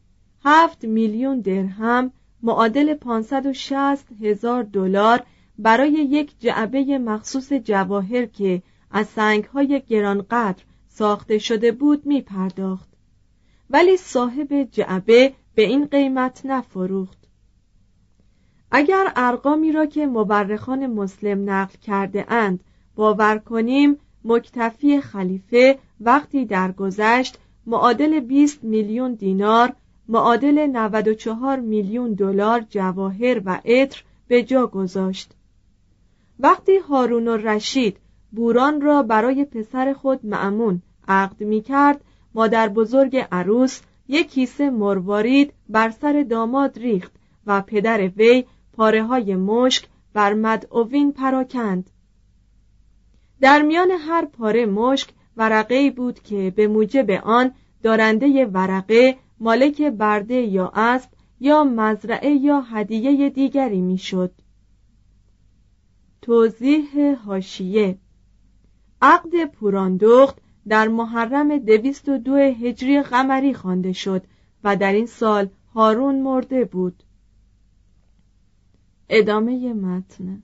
هفت 0.45 0.85
میلیون 0.85 1.39
درهم 1.39 2.11
معادل 2.43 2.93
560 2.93 4.05
هزار 4.21 4.63
دلار 4.63 5.23
برای 5.59 5.91
یک 5.91 6.39
جعبه 6.39 6.97
مخصوص 6.97 7.53
جواهر 7.53 8.25
که 8.25 8.61
از 8.91 9.07
سنگهای 9.07 9.81
گرانقدر 9.87 10.63
ساخته 10.87 11.37
شده 11.37 11.71
بود 11.71 12.05
می 12.05 12.21
پرداخت 12.21 12.96
ولی 13.69 13.97
صاحب 13.97 14.67
جعبه 14.71 15.33
به 15.55 15.61
این 15.61 15.85
قیمت 15.85 16.41
نفروخت. 16.45 17.17
اگر 18.71 19.11
ارقامی 19.15 19.71
را 19.71 19.85
که 19.85 20.07
مورخان 20.07 20.87
مسلم 20.87 21.49
نقل 21.49 21.75
کرده 21.81 22.33
اند 22.33 22.63
باور 22.95 23.37
کنیم 23.37 23.97
مکتفی 24.25 25.01
خلیفه 25.01 25.79
وقتی 25.99 26.45
درگذشت 26.45 27.39
معادل 27.65 28.19
20 28.19 28.63
میلیون 28.63 29.13
دینار 29.13 29.73
معادل 30.07 30.67
94 30.67 31.59
میلیون 31.59 32.13
دلار 32.13 32.65
جواهر 32.69 33.41
و 33.45 33.61
عطر 33.65 34.03
به 34.27 34.43
جا 34.43 34.67
گذاشت. 34.67 35.31
وقتی 36.39 36.77
هارون 36.77 37.27
رشید 37.27 37.97
بوران 38.31 38.81
را 38.81 39.03
برای 39.03 39.45
پسر 39.45 39.93
خود 39.93 40.25
معمون 40.25 40.81
عقد 41.07 41.43
می 41.43 41.61
کرد 41.61 42.01
مادر 42.37 42.69
بزرگ 42.69 43.27
عروس 43.31 43.81
یک 44.07 44.31
کیسه 44.31 44.69
مروارید 44.69 45.53
بر 45.69 45.89
سر 45.89 46.25
داماد 46.29 46.79
ریخت 46.79 47.11
و 47.45 47.61
پدر 47.61 48.11
وی 48.17 48.45
پاره 48.73 49.03
های 49.03 49.35
مشک 49.35 49.87
بر 50.13 50.33
مدعوین 50.33 51.11
پراکند 51.11 51.89
در 53.41 53.61
میان 53.61 53.91
هر 53.91 54.25
پاره 54.25 54.65
مشک 54.65 55.09
ورقه 55.37 55.91
بود 55.91 56.19
که 56.19 56.53
به 56.55 56.67
موجب 56.67 57.11
آن 57.11 57.51
دارنده 57.83 58.45
ورقه 58.45 59.17
مالک 59.39 59.81
برده 59.81 60.35
یا 60.35 60.71
اسب 60.75 61.09
یا 61.39 61.63
مزرعه 61.63 62.31
یا 62.31 62.61
هدیه 62.61 63.29
دیگری 63.29 63.81
می‌شد. 63.81 64.31
توضیح 66.21 67.15
هاشیه 67.25 67.97
عقد 69.01 69.45
پوراندخت 69.45 70.46
در 70.69 70.87
محرم 70.87 71.57
دویست 71.57 72.09
و 72.09 72.17
دو 72.17 72.35
هجری 72.35 73.01
قمری 73.01 73.53
خوانده 73.53 73.93
شد 73.93 74.23
و 74.63 74.75
در 74.75 74.93
این 74.93 75.05
سال 75.05 75.49
هارون 75.73 76.21
مرده 76.21 76.65
بود. 76.65 77.03
ادامه 79.09 79.73
متن. 79.73 80.43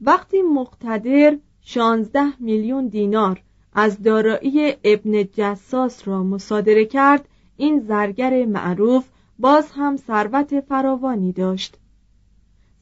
وقتی 0.00 0.42
مقتدر 0.42 1.36
شانزده 1.60 2.42
میلیون 2.42 2.88
دینار 2.88 3.42
از 3.72 4.02
دارایی 4.02 4.74
ابن 4.84 5.24
جساس 5.24 6.08
را 6.08 6.22
مصادره 6.22 6.84
کرد 6.84 7.28
این 7.56 7.80
زرگر 7.80 8.44
معروف 8.44 9.08
باز 9.38 9.70
هم 9.70 9.96
ثروت 9.96 10.60
فراوانی 10.60 11.32
داشت. 11.32 11.78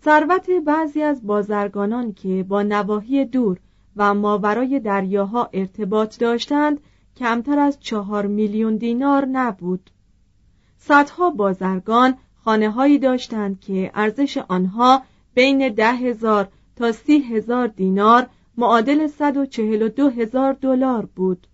ثروت 0.05 0.51
بعضی 0.51 1.03
از 1.03 1.27
بازرگانان 1.27 2.13
که 2.13 2.45
با 2.49 2.63
نواحی 2.63 3.25
دور 3.25 3.61
و 3.97 4.15
ماورای 4.15 4.81
دریاها 4.81 5.51
ارتباط 5.53 6.19
داشتند 6.19 6.81
کمتر 7.17 7.59
از 7.59 7.81
چهار 7.81 8.27
میلیون 8.27 8.77
دینار 8.77 9.25
نبود. 9.25 9.91
صدها 10.79 11.31
بازرگان 11.31 12.15
خانه 12.45 12.71
هایی 12.71 12.99
داشتند 12.99 13.61
که 13.61 13.91
ارزش 13.95 14.39
آنها 14.39 15.03
بین 15.35 15.75
ده 15.75 15.93
هزار 15.93 16.49
تا 16.77 16.93
سی 16.93 17.19
هزار 17.19 17.67
دینار 17.67 18.27
معادل 18.57 19.07
142 19.07 20.09
هزار 20.11 20.53
دلار 20.53 21.07
بود. 21.07 21.47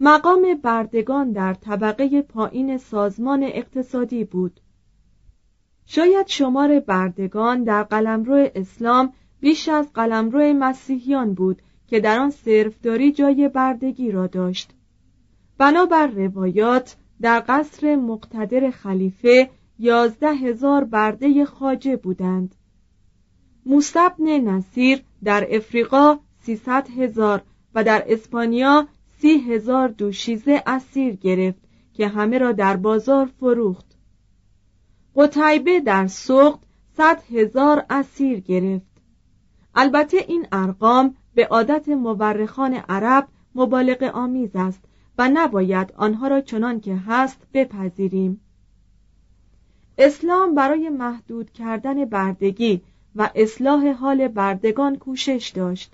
مقام 0.00 0.54
بردگان 0.62 1.32
در 1.32 1.54
طبقه 1.54 2.22
پایین 2.22 2.78
سازمان 2.78 3.42
اقتصادی 3.42 4.24
بود. 4.24 4.60
شاید 5.86 6.26
شمار 6.26 6.80
بردگان 6.80 7.64
در 7.64 7.82
قلمرو 7.82 8.48
اسلام 8.54 9.12
بیش 9.40 9.68
از 9.68 9.92
قلمرو 9.92 10.52
مسیحیان 10.52 11.34
بود 11.34 11.62
که 11.86 12.00
در 12.00 12.18
آن 12.18 12.30
صرفداری 12.30 13.12
جای 13.12 13.48
بردگی 13.48 14.10
را 14.10 14.26
داشت. 14.26 14.70
بنابر 15.58 16.06
روایات 16.06 16.96
در 17.20 17.44
قصر 17.48 17.96
مقتدر 17.96 18.70
خلیفه 18.70 19.50
یازده 19.78 20.34
هزار 20.34 20.84
برده 20.84 21.44
خاجه 21.44 21.96
بودند. 21.96 22.54
موسبن 23.66 24.24
نصیر 24.24 25.02
در 25.24 25.46
افریقا 25.50 26.18
سیصد 26.40 26.88
هزار 26.98 27.42
و 27.74 27.84
در 27.84 28.04
اسپانیا 28.06 28.88
سی 29.18 29.38
هزار 29.38 29.88
دوشیزه 29.88 30.62
اسیر 30.66 31.16
گرفت 31.16 31.62
که 31.92 32.08
همه 32.08 32.38
را 32.38 32.52
در 32.52 32.76
بازار 32.76 33.26
فروخت. 33.40 33.86
قطیبه 35.16 35.80
در 35.80 36.06
سخت 36.06 36.60
صد 36.96 37.22
هزار 37.32 37.84
اسیر 37.90 38.40
گرفت. 38.40 38.89
البته 39.74 40.16
این 40.28 40.46
ارقام 40.52 41.16
به 41.34 41.46
عادت 41.46 41.88
مورخان 41.88 42.74
عرب 42.74 43.28
مبالغه 43.54 44.10
آمیز 44.10 44.50
است 44.54 44.80
و 45.18 45.28
نباید 45.34 45.92
آنها 45.96 46.28
را 46.28 46.40
چنان 46.40 46.80
که 46.80 46.96
هست 46.96 47.46
بپذیریم. 47.54 48.40
اسلام 49.98 50.54
برای 50.54 50.88
محدود 50.88 51.52
کردن 51.52 52.04
بردگی 52.04 52.82
و 53.16 53.30
اصلاح 53.34 53.92
حال 53.92 54.28
بردگان 54.28 54.96
کوشش 54.96 55.52
داشت. 55.54 55.92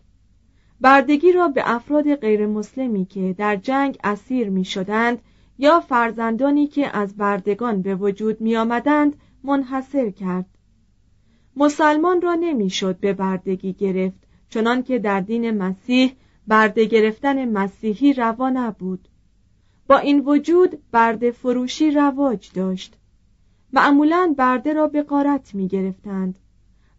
بردگی 0.81 1.33
را 1.33 1.49
به 1.49 1.63
افراد 1.75 2.15
غیرمسلمی 2.15 3.07
که 3.07 3.35
در 3.39 3.57
جنگ 3.57 3.99
اسیر 4.05 4.51
می 4.51 4.65
شدند 4.65 5.19
یا 5.59 5.81
فرزندانی 5.81 6.67
که 6.67 6.97
از 6.97 7.17
بردگان 7.17 7.83
به 7.83 7.95
وجود 7.95 8.41
می 8.41 8.57
آمدند 8.57 9.17
منحصر 9.45 10.11
کرد. 10.11 10.47
مسلمان 11.57 12.23
را 12.23 12.35
نمی‌شد 12.35 12.97
به 12.97 13.13
بردگی 13.13 13.73
گرفت 13.73 14.27
چنان 14.49 14.83
که 14.83 14.99
در 14.99 15.21
دین 15.21 15.51
مسیح 15.51 16.13
برده 16.47 16.85
گرفتن 16.85 17.49
مسیحی 17.49 18.13
روا 18.13 18.51
نبود. 18.51 19.09
با 19.87 19.99
این 19.99 20.21
وجود 20.21 20.79
برده 20.93 21.31
فروشی 21.31 21.91
رواج 21.91 22.51
داشت. 22.55 22.97
معمولا 23.73 24.35
برده 24.39 24.73
را 24.73 24.87
به 24.87 25.03
قارت 25.03 25.55
می 25.55 25.69
گرفتند 25.69 26.39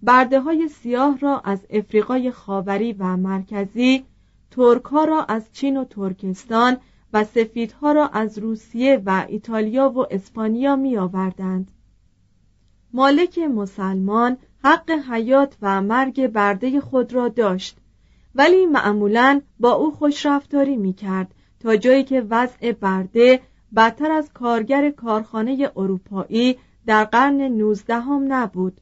برده 0.02 0.40
های 0.40 0.68
سیاه 0.68 1.20
را 1.20 1.40
از 1.40 1.66
افریقای 1.70 2.32
خاوری 2.32 2.94
و 2.94 3.18
مرکزی 3.18 4.06
ترک 4.52 4.84
ها 4.84 5.04
را 5.04 5.24
از 5.24 5.50
چین 5.54 5.78
و 5.78 5.84
ترکستان 5.84 6.78
و 7.14 7.24
سفیدها 7.24 7.92
را 7.92 8.08
از 8.08 8.38
روسیه 8.38 9.02
و 9.06 9.26
ایتالیا 9.30 9.90
و 9.90 10.14
اسپانیا 10.14 10.76
می 10.76 10.98
آوردند 10.98 11.72
مالک 12.94 13.40
مسلمان 13.40 14.38
حق 14.64 14.92
حیات 14.92 15.58
و 15.62 15.82
مرگ 15.82 16.28
برده 16.28 16.82
خود 16.82 17.14
را 17.14 17.28
داشت. 17.28 17.78
ولی 18.36 18.66
معمولا 18.66 19.42
با 19.60 19.72
او 19.72 19.92
خوشرفتاری 19.92 20.76
می 20.76 20.94
کرد 20.94 21.34
تا 21.60 21.76
جایی 21.76 22.04
که 22.04 22.22
وضع 22.22 22.72
برده 22.72 23.40
بدتر 23.76 24.12
از 24.12 24.34
کارگر 24.34 24.92
کارخانه 24.92 25.72
اروپایی 25.78 26.58
در 26.86 27.04
قرن 27.04 27.42
نوزدهم 27.42 28.34
نبود. 28.34 28.82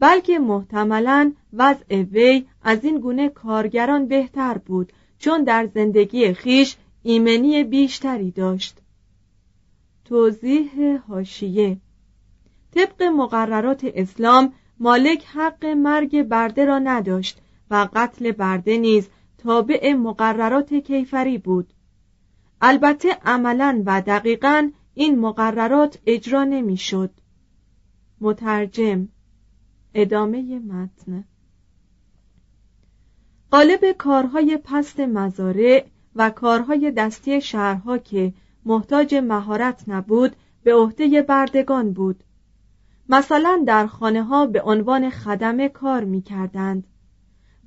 بلکه 0.00 0.38
محتملا 0.38 1.32
وضع 1.52 2.02
وی 2.02 2.46
از 2.62 2.84
این 2.84 3.00
گونه 3.00 3.28
کارگران 3.28 4.06
بهتر 4.06 4.58
بود 4.58 4.92
چون 5.18 5.44
در 5.44 5.68
زندگی 5.74 6.32
خیش 6.32 6.76
ایمنی 7.02 7.64
بیشتری 7.64 8.30
داشت. 8.30 8.78
توضیح 10.04 10.96
هاشیه 11.08 11.76
طبق 12.74 13.02
مقررات 13.02 13.86
اسلام 13.94 14.52
مالک 14.82 15.24
حق 15.26 15.66
مرگ 15.66 16.22
برده 16.22 16.64
را 16.64 16.78
نداشت 16.78 17.40
و 17.70 17.88
قتل 17.94 18.32
برده 18.32 18.78
نیز 18.78 19.08
تابع 19.38 19.92
مقررات 19.92 20.74
کیفری 20.74 21.38
بود. 21.38 21.72
البته 22.60 23.08
عملا 23.24 23.82
و 23.86 24.00
دقیقا 24.00 24.70
این 24.94 25.18
مقررات 25.18 25.98
اجرا 26.06 26.44
نمی‌شد. 26.44 27.10
مترجم 28.20 29.08
ادامه 29.94 30.58
متن. 30.58 31.24
قالب 33.50 33.92
کارهای 33.92 34.58
پست 34.64 35.00
مزارع 35.00 35.84
و 36.16 36.30
کارهای 36.30 36.90
دستی 36.90 37.40
شهرها 37.40 37.98
که 37.98 38.32
محتاج 38.64 39.14
مهارت 39.14 39.84
نبود 39.88 40.36
به 40.62 40.74
عهده 40.74 41.22
بردگان 41.22 41.92
بود. 41.92 42.24
مثلا 43.08 43.64
در 43.66 43.86
خانه 43.86 44.22
ها 44.22 44.46
به 44.46 44.62
عنوان 44.62 45.10
خدمه 45.10 45.68
کار 45.68 46.04
می 46.04 46.22
کردند. 46.22 46.86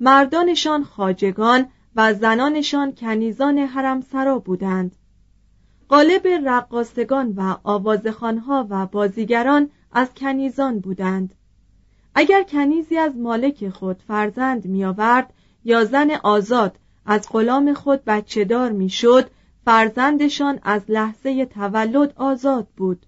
مردانشان 0.00 0.84
خاجگان 0.84 1.66
و 1.96 2.14
زنانشان 2.14 2.92
کنیزان 2.94 3.58
حرمسرا 3.58 4.38
بودند. 4.38 4.96
قالب 5.88 6.26
رقاصگان 6.44 7.34
و 7.36 7.56
آوازخانها 7.64 8.66
و 8.70 8.86
بازیگران 8.86 9.70
از 9.92 10.14
کنیزان 10.14 10.80
بودند. 10.80 11.34
اگر 12.14 12.42
کنیزی 12.42 12.96
از 12.96 13.16
مالک 13.16 13.68
خود 13.68 14.02
فرزند 14.08 14.66
میآورد 14.66 15.32
یا 15.64 15.84
زن 15.84 16.10
آزاد 16.10 16.78
از 17.06 17.28
غلام 17.30 17.74
خود 17.74 18.04
بچه 18.04 18.44
دار 18.44 18.72
می‌شد 18.72 19.30
فرزندشان 19.64 20.58
از 20.62 20.82
لحظه 20.88 21.46
تولد 21.46 22.12
آزاد 22.16 22.68
بود. 22.76 23.06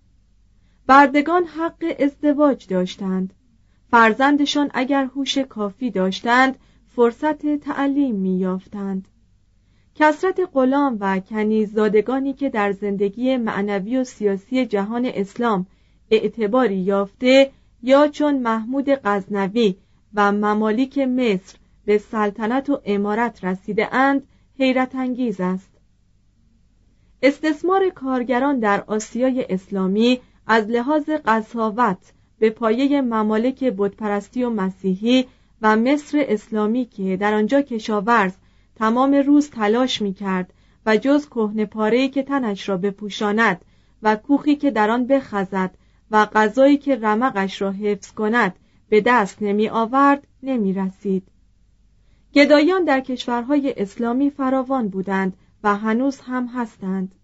بردگان 0.88 1.44
حق 1.44 1.94
ازدواج 1.98 2.66
داشتند. 2.66 3.34
فرزندشان 3.90 4.70
اگر 4.74 5.04
هوش 5.04 5.38
کافی 5.38 5.90
داشتند 5.90 6.56
فرصت 6.96 7.56
تعلیم 7.56 8.14
میافتند 8.14 9.08
کسرت 9.94 10.40
غلام 10.52 10.96
و 11.00 11.20
کنیززادگانی 11.20 12.32
که 12.32 12.48
در 12.48 12.72
زندگی 12.72 13.36
معنوی 13.36 13.96
و 13.96 14.04
سیاسی 14.04 14.66
جهان 14.66 15.10
اسلام 15.14 15.66
اعتباری 16.10 16.76
یافته 16.76 17.50
یا 17.82 18.08
چون 18.08 18.38
محمود 18.38 18.88
غزنوی 19.04 19.76
و 20.14 20.32
ممالیک 20.32 20.98
مصر 20.98 21.56
به 21.84 21.98
سلطنت 21.98 22.70
و 22.70 22.80
امارت 22.84 23.44
رسیده 23.44 23.94
اند 23.94 24.22
حیرت 24.58 24.94
انگیز 24.94 25.40
است. 25.40 25.70
استثمار 27.22 27.90
کارگران 27.90 28.58
در 28.58 28.84
آسیای 28.86 29.46
اسلامی 29.48 30.20
از 30.48 30.70
لحاظ 30.70 31.10
قصاوت 31.24 32.12
به 32.38 32.50
پایه 32.50 33.00
ممالک 33.00 33.64
بتپرستی 33.64 34.44
و 34.44 34.50
مسیحی 34.50 35.26
و 35.62 35.76
مصر 35.76 36.24
اسلامی 36.28 36.84
که 36.84 37.16
در 37.16 37.34
آنجا 37.34 37.62
کشاورز 37.62 38.32
تمام 38.76 39.14
روز 39.14 39.50
تلاش 39.50 40.02
می 40.02 40.14
کرد 40.14 40.52
و 40.86 40.96
جز 40.96 41.28
کهنه 41.28 41.64
پاره‌ای 41.64 42.08
که 42.08 42.22
تنش 42.22 42.68
را 42.68 42.76
بپوشاند 42.76 43.64
و 44.02 44.16
کوخی 44.16 44.56
که 44.56 44.70
در 44.70 44.90
آن 44.90 45.06
بخزد 45.06 45.70
و 46.10 46.26
غذایی 46.26 46.76
که 46.76 46.96
رمقش 46.96 47.62
را 47.62 47.70
حفظ 47.70 48.12
کند 48.12 48.54
به 48.88 49.00
دست 49.00 49.42
نمی 49.42 49.68
آورد 49.68 50.26
نمی 50.42 50.72
رسید. 50.72 51.22
گدایان 52.34 52.84
در 52.84 53.00
کشورهای 53.00 53.74
اسلامی 53.76 54.30
فراوان 54.30 54.88
بودند 54.88 55.36
و 55.64 55.76
هنوز 55.76 56.20
هم 56.20 56.46
هستند. 56.46 57.14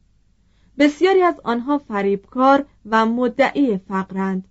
بسیاری 0.79 1.23
از 1.23 1.41
آنها 1.45 1.79
فریبکار 1.79 2.67
و 2.87 3.07
مدعی 3.07 3.79
فقرند. 3.79 4.49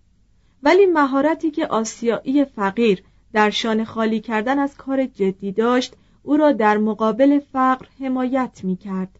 ولی 0.63 0.85
مهارتی 0.85 1.51
که 1.51 1.67
آسیایی 1.67 2.45
فقیر 2.45 3.03
در 3.33 3.49
شان 3.49 3.83
خالی 3.83 4.19
کردن 4.19 4.59
از 4.59 4.77
کار 4.77 5.05
جدی 5.05 5.51
داشت 5.51 5.95
او 6.23 6.37
را 6.37 6.51
در 6.51 6.77
مقابل 6.77 7.39
فقر 7.39 7.85
حمایت 7.99 8.61
می 8.63 8.77
کرد. 8.77 9.19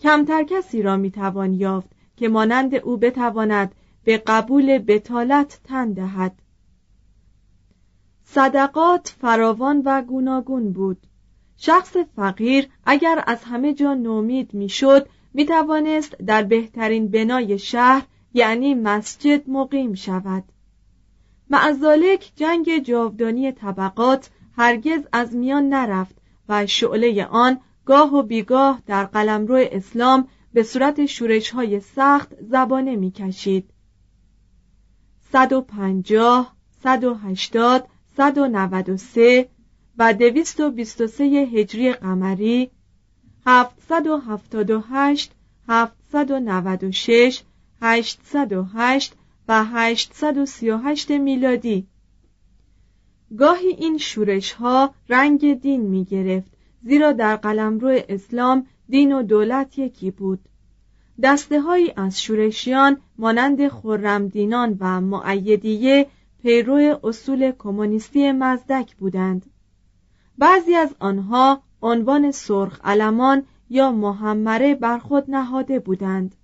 کمتر 0.00 0.42
کسی 0.42 0.82
را 0.82 0.96
می 0.96 1.10
توان 1.10 1.52
یافت 1.52 1.90
که 2.16 2.28
مانند 2.28 2.74
او 2.74 2.96
بتواند 2.96 3.74
به 4.04 4.22
قبول 4.26 4.78
بتالت 4.78 5.60
تن 5.64 5.92
دهد. 5.92 6.42
صدقات 8.24 9.14
فراوان 9.20 9.82
و 9.84 10.02
گوناگون 10.02 10.72
بود. 10.72 11.06
شخص 11.56 11.96
فقیر 11.96 12.68
اگر 12.84 13.24
از 13.26 13.44
همه 13.44 13.74
جا 13.74 13.94
نومید 13.94 14.54
می‌شد 14.54 15.08
می 15.34 15.46
توانست 15.46 16.16
در 16.18 16.42
بهترین 16.42 17.08
بنای 17.08 17.58
شهر 17.58 18.06
یعنی 18.34 18.74
مسجد 18.74 19.50
مقیم 19.50 19.94
شود. 19.94 20.44
معزالک 21.50 22.32
جنگ 22.36 22.78
جاودانی 22.78 23.52
طبقات 23.52 24.30
هرگز 24.56 25.00
از 25.12 25.34
میان 25.36 25.68
نرفت 25.68 26.14
و 26.48 26.66
شعله 26.66 27.24
آن 27.24 27.60
گاه 27.84 28.14
و 28.14 28.22
بیگاه 28.22 28.82
در 28.86 29.04
قلمرو 29.04 29.68
اسلام 29.72 30.28
به 30.52 30.62
صورت 30.62 31.06
شورش 31.06 31.50
های 31.50 31.80
سخت 31.80 32.34
زبانه 32.40 32.96
می 32.96 33.10
کشید 33.10 33.70
150 35.32 36.56
180 36.82 37.88
193 38.16 39.48
و 39.98 40.14
223 40.14 41.24
هجری 41.24 41.92
قمری 41.92 42.70
778 43.46 45.32
796 45.68 47.42
808 47.80 49.14
و 49.48 49.64
838 49.64 51.10
میلادی. 51.10 51.86
گاهی 53.38 53.68
این 53.68 53.98
شورش 53.98 54.52
ها 54.52 54.94
رنگ 55.08 55.60
دین 55.60 55.80
می 55.80 56.04
گرفت 56.04 56.52
زیرا 56.82 57.12
در 57.12 57.36
قلمرو 57.36 58.00
اسلام 58.08 58.66
دین 58.88 59.12
و 59.12 59.22
دولت 59.22 59.78
یکی 59.78 60.10
بود. 60.10 60.40
دسته 61.22 61.60
هایی 61.60 61.92
از 61.96 62.22
شورشیان 62.22 62.96
مانند 63.18 63.68
خرمدینان 63.68 64.76
و 64.80 65.00
معیدیه 65.00 66.06
پیرو 66.42 67.00
اصول 67.04 67.52
کمونیستی 67.58 68.32
مزدک 68.32 68.96
بودند. 68.96 69.46
بعضی 70.38 70.74
از 70.74 70.94
آنها 70.98 71.62
عنوان 71.82 72.30
سرخ 72.30 72.80
علمان 72.84 73.44
یا 73.70 73.92
محمره 73.92 74.74
بر 74.74 74.98
خود 74.98 75.30
نهاده 75.30 75.78
بودند. 75.78 76.34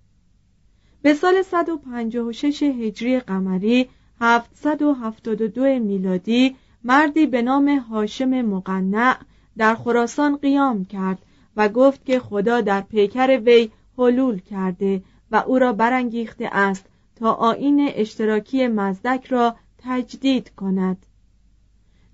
به 1.02 1.14
سال 1.14 1.42
156 1.42 2.62
هجری 2.62 3.20
قمری 3.20 3.88
772 4.20 5.78
میلادی 5.78 6.56
مردی 6.84 7.26
به 7.26 7.42
نام 7.42 7.68
هاشم 7.68 8.42
مقنع 8.42 9.16
در 9.56 9.74
خراسان 9.74 10.36
قیام 10.36 10.84
کرد 10.84 11.18
و 11.56 11.68
گفت 11.68 12.04
که 12.04 12.18
خدا 12.18 12.60
در 12.60 12.80
پیکر 12.80 13.40
وی 13.44 13.70
حلول 13.98 14.40
کرده 14.40 15.02
و 15.30 15.36
او 15.36 15.58
را 15.58 15.72
برانگیخته 15.72 16.48
است 16.52 16.86
تا 17.16 17.32
آین 17.32 17.90
اشتراکی 17.94 18.68
مزدک 18.68 19.26
را 19.26 19.56
تجدید 19.78 20.54
کند. 20.54 21.06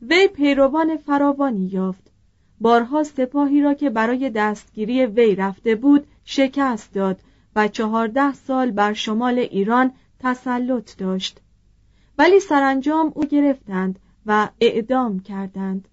وی 0.03 0.29
پیروان 0.29 0.97
فراوانی 0.97 1.67
یافت. 1.67 2.14
بارها 2.65 3.03
سپاهی 3.03 3.63
را 3.63 3.75
که 3.75 3.91
برای 3.91 4.31
دستگیری 4.31 5.07
وی 5.07 5.35
رفته 5.35 5.75
بود 5.75 6.07
شکست 6.25 6.95
داد 6.95 7.21
و 7.57 7.69
چهارده 7.69 8.33
سال 8.33 8.71
بر 8.71 8.93
شمال 8.93 9.39
ایران 9.39 9.93
تسلط 10.21 10.97
داشت. 10.97 11.41
ولی 12.19 12.41
سرانجام 12.41 13.13
او 13.15 13.25
گرفتند 13.25 13.99
و 14.27 14.49
اعدام 14.61 15.21
کردند. 15.21 15.89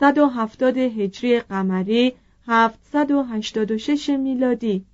170 0.00 0.78
هجری 0.78 1.40
قمری 1.40 2.12
786 2.46 4.10
میلادی. 4.10 4.84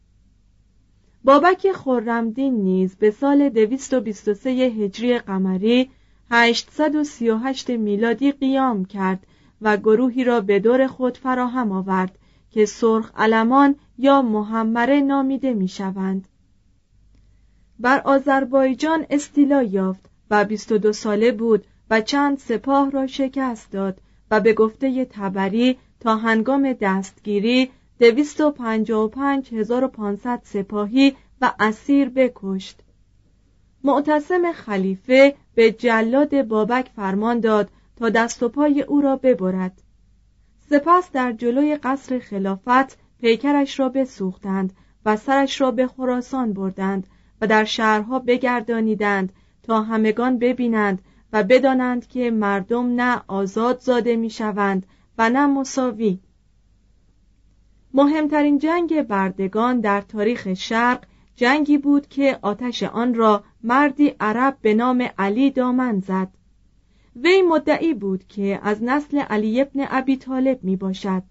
بابک 1.24 1.72
خرمدین 1.72 2.54
نیز 2.54 2.96
به 2.96 3.11
سال 3.11 3.48
223 3.48 4.50
هجری 4.50 5.18
قمری 5.18 5.90
838 6.30 7.70
میلادی 7.70 8.32
قیام 8.32 8.84
کرد 8.84 9.26
و 9.62 9.77
گروهی 9.77 10.25
را 10.25 10.40
به 10.40 10.59
دور 10.59 10.87
خود 10.87 11.18
فراهم 11.18 11.73
آورد 11.73 12.18
که 12.51 12.66
سرخ 12.66 13.12
علمان 13.16 13.77
یا 13.99 14.23
محمره 14.23 15.01
نامیده 15.01 15.55
می 15.55 15.68
شوند. 15.68 16.29
بر 17.79 18.01
آذربایجان 18.01 19.07
استیلا 19.11 19.62
یافت 19.62 20.11
و 20.31 20.44
22 20.44 20.92
ساله 20.92 21.33
بود 21.33 21.64
و 21.90 22.01
چند 22.01 22.38
سپاه 22.38 22.90
را 22.90 23.07
شکست 23.07 23.73
داد 23.73 24.01
و 24.31 24.40
به 24.40 24.53
گفته 24.53 25.05
تبری 25.05 25.79
تا 26.01 26.16
هنگام 26.16 26.73
دستگیری 26.73 27.71
255500 28.01 30.40
سپاهی 30.44 31.16
و 31.40 31.53
اسیر 31.61 32.09
بکشت 32.09 32.81
معتصم 33.85 34.53
خلیفه 34.53 35.35
به 35.55 35.73
جلاد 35.73 36.42
بابک 36.42 36.90
فرمان 36.97 37.40
داد 37.40 37.71
تا 37.98 38.08
دست 38.08 38.42
و 38.42 38.48
پای 38.48 38.82
او 38.82 39.00
را 39.00 39.16
ببرد. 39.16 39.82
سپس 40.70 41.12
در 41.12 41.32
جلوی 41.32 41.76
قصر 41.76 42.18
خلافت 42.18 42.98
پیکرش 43.20 43.80
را 43.80 43.88
بسوختند 43.88 44.72
و 45.04 45.16
سرش 45.16 45.61
را 45.61 45.70
به 45.70 45.87
خراسان 45.87 46.52
بردند 46.52 47.06
و 47.40 47.46
در 47.46 47.64
شهرها 47.64 48.18
بگردانیدند 48.18 49.32
تا 49.62 49.82
همگان 49.82 50.38
ببینند 50.38 51.02
و 51.32 51.42
بدانند 51.42 52.06
که 52.06 52.30
مردم 52.30 53.00
نه 53.00 53.22
آزاد 53.26 53.80
زاده 53.80 54.16
می‌شوند 54.16 54.87
و 55.18 55.30
نه 55.30 55.46
مساوی. 55.46 56.20
مهمترین 57.94 58.58
جنگ 58.58 59.02
بردگان 59.02 59.80
در 59.80 60.00
تاریخ 60.00 60.54
شرق 60.54 61.04
جنگی 61.37 61.78
بود 61.78 62.08
که 62.08 62.38
آتش 62.42 62.82
آن 62.82 63.14
را 63.14 63.44
مردی 63.62 64.14
عرب 64.20 64.58
به 64.62 64.74
نام 64.74 65.08
علی 65.18 65.50
دامن 65.50 66.00
زد. 66.00 66.38
وی 67.22 67.42
مدعی 67.42 67.94
بود 67.94 68.26
که 68.26 68.61
از 68.62 68.83
نسل 68.83 69.18
علی 69.18 69.61
ابن 69.61 69.87
ابی 69.90 70.16
طالب 70.16 70.59
می 70.62 70.76
باشد 70.76 71.22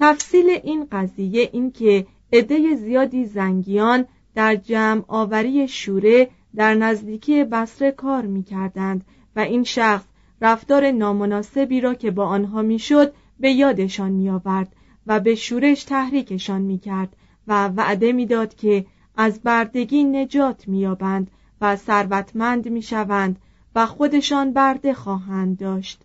تفصیل 0.00 0.48
این 0.64 0.86
قضیه 0.92 1.50
این 1.52 1.70
که 1.70 2.06
عده 2.32 2.76
زیادی 2.76 3.24
زنگیان 3.24 4.04
در 4.34 4.56
جمع 4.56 5.04
آوری 5.08 5.68
شوره 5.68 6.30
در 6.54 6.74
نزدیکی 6.74 7.44
بسره 7.44 7.90
کار 7.90 8.26
می 8.26 8.42
کردند 8.42 9.04
و 9.36 9.40
این 9.40 9.64
شخص 9.64 10.04
رفتار 10.40 10.90
نامناسبی 10.90 11.80
را 11.80 11.94
که 11.94 12.10
با 12.10 12.26
آنها 12.26 12.62
می‌شد 12.62 13.12
به 13.40 13.50
یادشان 13.50 14.12
می 14.12 14.30
آورد 14.30 14.76
و 15.06 15.20
به 15.20 15.34
شورش 15.34 15.84
تحریکشان 15.84 16.62
می 16.62 16.78
کرد 16.78 17.16
و 17.46 17.68
وعده 17.68 18.12
می‌داد 18.12 18.54
که 18.54 18.86
از 19.16 19.42
بردگی 19.42 20.04
نجات 20.04 20.68
مییابند 20.68 21.30
و 21.60 21.76
ثروتمند 21.76 22.68
می‌شوند 22.68 23.38
و 23.74 23.86
خودشان 23.86 24.52
برده 24.52 24.94
خواهند 24.94 25.58
داشت. 25.58 26.02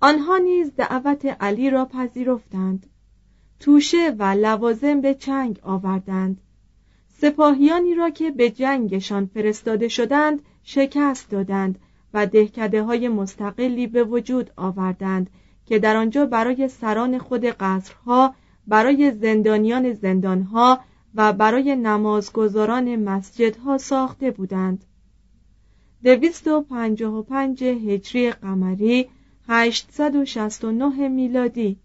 آنها 0.00 0.38
نیز 0.38 0.72
دعوت 0.76 1.26
علی 1.26 1.70
را 1.70 1.84
پذیرفتند. 1.84 2.86
توشه 3.60 4.14
و 4.18 4.22
لوازم 4.22 5.00
به 5.00 5.14
چنگ 5.14 5.60
آوردند. 5.62 6.40
سپاهیانی 7.08 7.94
را 7.94 8.10
که 8.10 8.30
به 8.30 8.50
جنگشان 8.50 9.26
فرستاده 9.26 9.88
شدند 9.88 10.42
شکست 10.62 11.30
دادند 11.30 11.78
و 12.14 12.26
دهکده 12.26 12.82
های 12.82 13.08
مستقلی 13.08 13.86
به 13.86 14.04
وجود 14.04 14.50
آوردند 14.56 15.30
که 15.66 15.78
در 15.78 15.96
آنجا 15.96 16.26
برای 16.26 16.68
سران 16.68 17.18
خود 17.18 17.44
قصرها 17.44 18.34
برای 18.66 19.10
زندانیان 19.10 19.92
زندانها 19.92 20.80
و 21.14 21.32
برای 21.32 21.76
نمازگزاران 21.76 22.96
مسجدها 22.96 23.78
ساخته 23.78 24.30
بودند. 24.30 24.84
دویست 26.04 26.48
و 26.48 26.60
پنجاه 26.60 27.14
و 27.14 27.22
پنج 27.22 27.64
هجری 27.64 28.30
قمری 28.30 29.08
869 29.48 31.08
میلادی. 31.08 31.76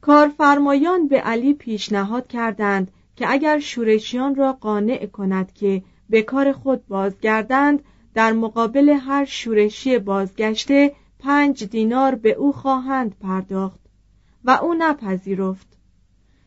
کارفرمایان 0.00 1.08
به 1.08 1.20
علی 1.20 1.54
پیشنهاد 1.54 2.26
کردند 2.26 2.90
که 3.16 3.30
اگر 3.30 3.58
شورشیان 3.58 4.34
را 4.34 4.52
قانع 4.52 5.06
کند 5.06 5.52
که 5.52 5.82
به 6.10 6.22
کار 6.22 6.52
خود 6.52 6.86
بازگردند 6.86 7.82
در 8.14 8.32
مقابل 8.32 8.88
هر 8.88 9.24
شورشی 9.24 9.98
بازگشته 9.98 10.92
پنج 11.18 11.64
دینار 11.64 12.14
به 12.14 12.32
او 12.32 12.52
خواهند 12.52 13.16
پرداخت 13.20 13.80
و 14.44 14.50
او 14.50 14.74
نپذیرفت. 14.78 15.66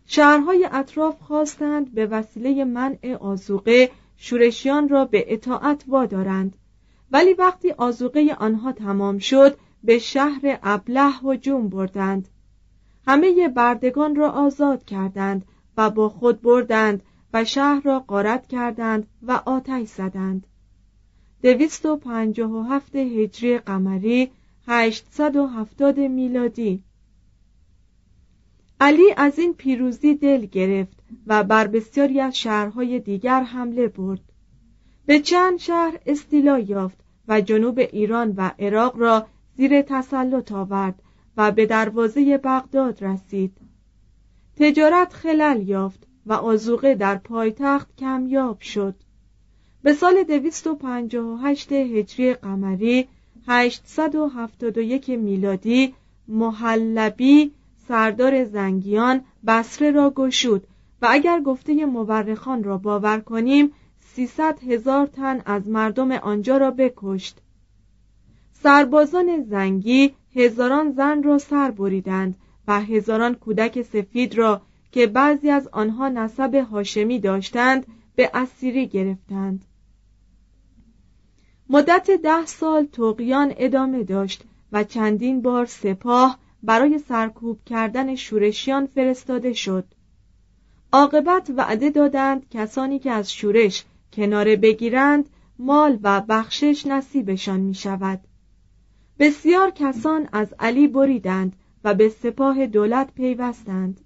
شهرهای 0.05 0.69
اطراف 0.71 1.21
خواستند 1.21 1.93
به 1.93 2.05
وسیله 2.05 2.63
منع 2.63 3.17
آزوقه 3.19 3.89
شورشیان 4.21 4.89
را 4.89 5.05
به 5.05 5.33
اطاعت 5.33 5.83
وادارند. 5.87 6.55
ولی 7.11 7.33
وقتی 7.33 7.71
آزوقه 7.71 8.35
آنها 8.39 8.71
تمام 8.71 9.17
شد 9.17 9.57
به 9.83 9.99
شهر 9.99 10.59
ابله 10.63 11.11
هجوم 11.23 11.69
بردند. 11.69 12.27
همه 13.07 13.47
بردگان 13.47 14.15
را 14.15 14.31
آزاد 14.31 14.85
کردند 14.85 15.45
و 15.77 15.89
با 15.89 16.09
خود 16.09 16.41
بردند 16.41 17.03
و 17.33 17.45
شهر 17.45 17.81
را 17.81 17.99
غارت 17.99 18.47
کردند 18.47 19.07
و 19.21 19.41
آتش 19.45 19.87
زدند. 19.87 20.47
دویست 21.43 21.85
و 21.85 21.97
پنجاه 21.97 22.51
و 22.51 22.61
هفت 22.61 22.95
هجری 22.95 23.57
قمری 23.57 24.31
هشتصد 24.67 25.35
و 25.35 25.47
هفتاد 25.47 25.99
میلادی. 25.99 26.83
علی 28.79 29.13
از 29.17 29.39
این 29.39 29.53
پیروزی 29.53 30.15
دل 30.15 30.45
گرفت. 30.45 30.98
و 31.27 31.43
بر 31.43 31.67
بسیاری 31.67 32.19
از 32.19 32.37
شهرهای 32.37 32.99
دیگر 32.99 33.43
حمله 33.43 33.87
برد. 33.87 34.21
به 35.05 35.19
چند 35.19 35.59
شهر 35.59 35.99
استیلا 36.05 36.59
یافت 36.59 36.97
و 37.27 37.41
جنوب 37.41 37.79
ایران 37.79 38.33
و 38.37 38.51
عراق 38.59 38.99
را 38.99 39.27
زیر 39.57 39.81
تسلط 39.81 40.51
آورد 40.51 41.01
و 41.37 41.51
به 41.51 41.65
دروازه 41.65 42.37
بغداد 42.37 43.03
رسید. 43.03 43.57
تجارت 44.57 45.13
خلل 45.13 45.67
یافت 45.67 46.07
و 46.25 46.33
آزوقه 46.33 46.95
در 46.95 47.15
پایتخت 47.15 47.95
کمیاب 47.97 48.61
شد. 48.61 48.95
به 49.83 49.93
سال 49.93 50.23
258 50.23 51.71
هجری 51.71 52.33
قمری 52.33 53.07
871 53.47 55.09
میلادی 55.09 55.93
محلبی 56.27 57.51
سردار 57.87 58.43
زنگیان 58.43 59.21
بسره 59.47 59.91
را 59.91 60.09
گشود 60.09 60.67
و 61.01 61.07
اگر 61.09 61.41
گفته 61.41 61.85
مورخان 61.85 62.63
را 62.63 62.77
باور 62.77 63.19
کنیم 63.19 63.71
سیصد 63.99 64.63
هزار 64.63 65.07
تن 65.07 65.41
از 65.45 65.67
مردم 65.67 66.11
آنجا 66.11 66.57
را 66.57 66.71
بکشت. 66.71 67.41
سربازان 68.53 69.43
زنگی 69.43 70.13
هزاران 70.35 70.91
زن 70.91 71.23
را 71.23 71.37
سر 71.37 71.71
بریدند 71.71 72.35
و 72.67 72.81
هزاران 72.81 73.35
کودک 73.35 73.81
سفید 73.81 74.37
را 74.37 74.61
که 74.91 75.07
بعضی 75.07 75.49
از 75.49 75.67
آنها 75.67 76.09
نسب 76.09 76.55
هاشمی 76.55 77.19
داشتند 77.19 77.85
به 78.15 78.31
اسیری 78.33 78.87
گرفتند. 78.87 79.65
مدت 81.69 82.11
ده 82.11 82.45
سال 82.45 82.85
توقیان 82.85 83.53
ادامه 83.57 84.03
داشت 84.03 84.43
و 84.71 84.83
چندین 84.83 85.41
بار 85.41 85.65
سپاه 85.65 86.39
برای 86.63 86.99
سرکوب 86.99 87.59
کردن 87.65 88.15
شورشیان 88.15 88.85
فرستاده 88.85 89.53
شد. 89.53 89.85
عاقبت 90.93 91.51
وعده 91.57 91.89
دادند 91.89 92.49
کسانی 92.49 92.99
که 92.99 93.11
از 93.11 93.33
شورش 93.33 93.85
کناره 94.13 94.55
بگیرند 94.55 95.29
مال 95.59 95.99
و 96.03 96.21
بخشش 96.29 96.87
نصیبشان 96.87 97.59
می 97.59 97.73
شود 97.73 98.19
بسیار 99.19 99.71
کسان 99.71 100.29
از 100.31 100.53
علی 100.59 100.87
بریدند 100.87 101.55
و 101.83 101.93
به 101.93 102.09
سپاه 102.09 102.65
دولت 102.65 103.13
پیوستند. 103.13 104.01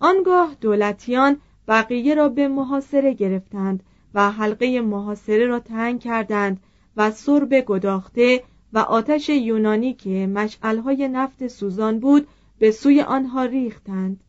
آنگاه 0.00 0.56
دولتیان 0.60 1.36
بقیه 1.68 2.14
را 2.14 2.28
به 2.28 2.48
محاصره 2.48 3.14
گرفتند 3.14 3.82
و 4.14 4.30
حلقه 4.30 4.80
محاصره 4.80 5.46
را 5.46 5.60
تنگ 5.60 6.00
کردند 6.00 6.60
و 6.96 7.10
سرب 7.10 7.60
گداخته 7.60 8.42
و 8.72 8.78
آتش 8.78 9.28
یونانی 9.28 9.94
که 9.94 10.26
مشعلهای 10.26 11.08
نفت 11.08 11.48
سوزان 11.48 12.00
بود 12.00 12.28
به 12.58 12.70
سوی 12.70 13.02
آنها 13.02 13.44
ریختند. 13.44 14.20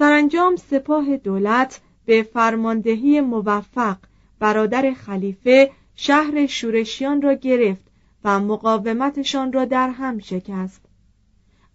سرانجام 0.00 0.56
سپاه 0.56 1.16
دولت 1.16 1.80
به 2.04 2.22
فرماندهی 2.22 3.20
موفق 3.20 3.96
برادر 4.38 4.94
خلیفه 4.94 5.70
شهر 5.94 6.46
شورشیان 6.46 7.22
را 7.22 7.34
گرفت 7.34 7.84
و 8.24 8.40
مقاومتشان 8.40 9.52
را 9.52 9.64
در 9.64 9.90
هم 9.90 10.18
شکست. 10.18 10.80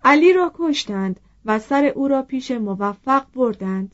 علی 0.03 0.33
را 0.33 0.51
کشتند 0.55 1.19
و 1.45 1.59
سر 1.59 1.85
او 1.85 2.07
را 2.07 2.21
پیش 2.21 2.51
موفق 2.51 3.25
بردند. 3.33 3.91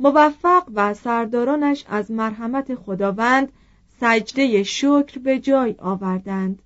موفق 0.00 0.64
و 0.74 0.94
سردارانش 0.94 1.84
از 1.88 2.10
مرحمت 2.10 2.74
خداوند 2.74 3.52
سجده 4.00 4.62
شکر 4.62 5.18
به 5.18 5.38
جای 5.38 5.74
آوردند. 5.78 6.62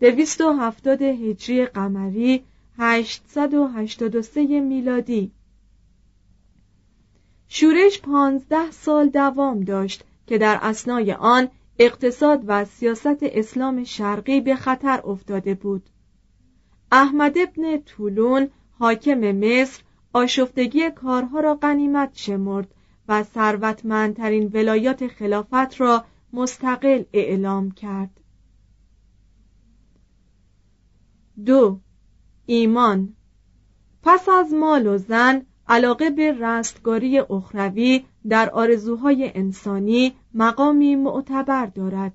دویست 0.00 0.40
و 0.40 0.52
هفتاد 0.52 1.02
هجری 1.02 1.66
قمری 1.66 2.44
هشتصد 2.78 3.54
و 3.54 3.66
هشتاد 3.66 4.16
و 4.16 4.22
سه 4.22 4.60
میلادی 4.60 5.32
شورش 7.54 8.00
پانزده 8.00 8.70
سال 8.70 9.08
دوام 9.08 9.60
داشت 9.60 10.04
که 10.26 10.38
در 10.38 10.58
اسنای 10.62 11.12
آن 11.12 11.48
اقتصاد 11.78 12.44
و 12.46 12.64
سیاست 12.64 13.18
اسلام 13.22 13.84
شرقی 13.84 14.40
به 14.40 14.56
خطر 14.56 15.00
افتاده 15.04 15.54
بود. 15.54 15.90
احمد 16.92 17.38
ابن 17.38 17.78
طولون 17.78 18.48
حاکم 18.78 19.32
مصر 19.32 19.82
آشفتگی 20.12 20.90
کارها 20.90 21.40
را 21.40 21.54
غنیمت 21.54 22.10
شمرد 22.14 22.74
و 23.08 23.22
ثروتمندترین 23.22 24.50
ولایات 24.54 25.06
خلافت 25.06 25.80
را 25.80 26.04
مستقل 26.32 27.02
اعلام 27.12 27.70
کرد. 27.70 28.20
دو 31.46 31.80
ایمان. 32.46 33.14
پس 34.02 34.28
از 34.28 34.52
مال 34.52 34.86
و 34.86 34.98
زن 34.98 35.46
علاقه 35.68 36.10
به 36.10 36.32
رستگاری 36.32 37.18
اخروی 37.18 38.04
در 38.28 38.50
آرزوهای 38.50 39.32
انسانی 39.34 40.12
مقامی 40.34 40.96
معتبر 40.96 41.66
دارد. 41.66 42.12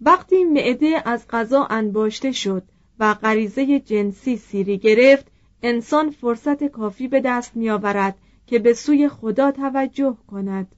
وقتی 0.00 0.44
معده 0.44 1.02
از 1.04 1.28
غذا 1.30 1.64
انباشته 1.64 2.32
شد 2.32 2.62
و 2.98 3.14
غریزه 3.14 3.80
جنسی 3.80 4.36
سیری 4.36 4.78
گرفت 4.78 5.26
انسان 5.62 6.10
فرصت 6.10 6.64
کافی 6.64 7.08
به 7.08 7.20
دست 7.20 7.56
میآورد 7.56 8.14
که 8.46 8.58
به 8.58 8.72
سوی 8.72 9.08
خدا 9.08 9.50
توجه 9.50 10.16
کند. 10.26 10.74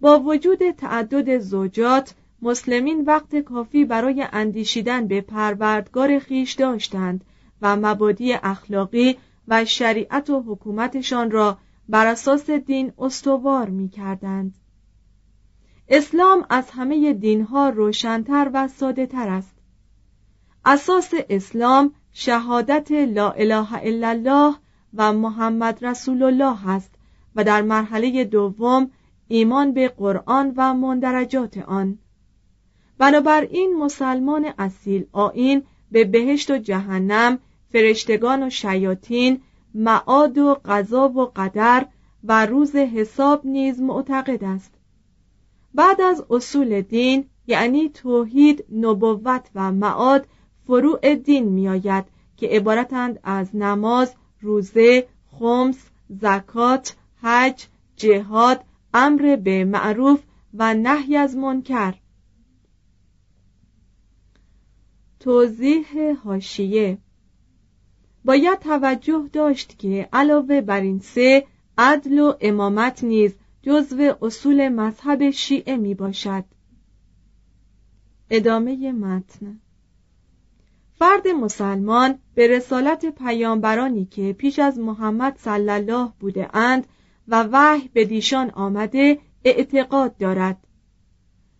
با 0.00 0.20
وجود 0.20 0.70
تعدد 0.70 1.38
زوجات 1.38 2.14
مسلمین 2.42 3.04
وقت 3.04 3.36
کافی 3.36 3.84
برای 3.84 4.26
اندیشیدن 4.32 5.06
به 5.06 5.20
پروردگار 5.20 6.18
خیش 6.18 6.52
داشتند 6.52 7.24
و 7.62 7.76
مبادی 7.76 8.32
اخلاقی 8.32 9.16
و 9.48 9.64
شریعت 9.64 10.30
و 10.30 10.42
حکومتشان 10.42 11.30
را 11.30 11.58
بر 11.88 12.06
اساس 12.06 12.50
دین 12.50 12.92
استوار 12.98 13.70
می 13.70 13.88
کردند. 13.88 14.54
اسلام 15.88 16.46
از 16.50 16.70
همه 16.70 17.12
دینها 17.12 17.68
روشنتر 17.68 18.50
و 18.54 18.68
ساده 18.68 19.06
تر 19.06 19.28
است. 19.28 19.56
اساس 20.64 21.10
اسلام 21.28 21.92
شهادت 22.12 22.92
لا 22.92 23.30
اله 23.30 23.74
الا 23.74 24.08
الله 24.08 24.56
و 24.94 25.12
محمد 25.12 25.84
رسول 25.84 26.22
الله 26.22 26.68
است 26.68 26.94
و 27.36 27.44
در 27.44 27.62
مرحله 27.62 28.24
دوم 28.24 28.90
ایمان 29.28 29.72
به 29.72 29.88
قرآن 29.88 30.52
و 30.56 30.74
مندرجات 30.74 31.58
آن 31.58 31.98
بنابراین 32.98 33.76
مسلمان 33.78 34.52
اصیل 34.58 35.06
آین 35.12 35.62
به 35.90 36.04
بهشت 36.04 36.50
و 36.50 36.58
جهنم 36.58 37.38
فرشتگان 37.76 38.42
و 38.42 38.50
شیاطین 38.50 39.40
معاد 39.74 40.38
و 40.38 40.56
قضا 40.64 41.08
و 41.08 41.32
قدر 41.36 41.86
و 42.24 42.46
روز 42.46 42.76
حساب 42.76 43.46
نیز 43.46 43.80
معتقد 43.80 44.44
است. 44.44 44.74
بعد 45.74 46.00
از 46.00 46.24
اصول 46.30 46.80
دین 46.80 47.24
یعنی 47.46 47.88
توحید 47.88 48.64
نبوت 48.72 49.50
و 49.54 49.72
معاد 49.72 50.26
فروع 50.66 51.14
دین 51.14 51.48
میآید 51.48 52.04
که 52.36 52.46
عبارتند 52.46 53.20
از 53.22 53.56
نماز 53.56 54.14
روزه 54.40 55.06
خمس 55.38 55.90
زکات 56.08 56.96
حج 57.22 57.66
جهاد 57.96 58.64
امر 58.94 59.36
به 59.36 59.64
معروف 59.64 60.22
و 60.54 60.74
نهی 60.74 61.16
از 61.16 61.36
منکر. 61.36 61.94
توضیح 65.20 66.12
هاشیه 66.24 66.98
باید 68.26 68.58
توجه 68.58 69.28
داشت 69.32 69.78
که 69.78 70.08
علاوه 70.12 70.60
بر 70.60 70.80
این 70.80 70.98
سه 70.98 71.46
عدل 71.78 72.18
و 72.18 72.34
امامت 72.40 73.04
نیز 73.04 73.34
جزو 73.62 74.14
اصول 74.22 74.68
مذهب 74.68 75.30
شیعه 75.30 75.76
می 75.76 75.94
باشد. 75.94 76.44
ادامه 78.30 78.92
متن. 78.92 79.60
فرد 80.98 81.28
مسلمان 81.28 82.18
به 82.34 82.46
رسالت 82.46 83.06
پیامبرانی 83.06 84.04
که 84.04 84.32
پیش 84.32 84.58
از 84.58 84.78
محمد 84.78 85.36
صلی 85.36 85.70
الله 85.70 86.12
بوده 86.20 86.56
اند 86.56 86.86
و 87.28 87.48
وحی 87.52 87.90
به 87.92 88.04
دیشان 88.04 88.50
آمده 88.50 89.18
اعتقاد 89.44 90.16
دارد. 90.16 90.66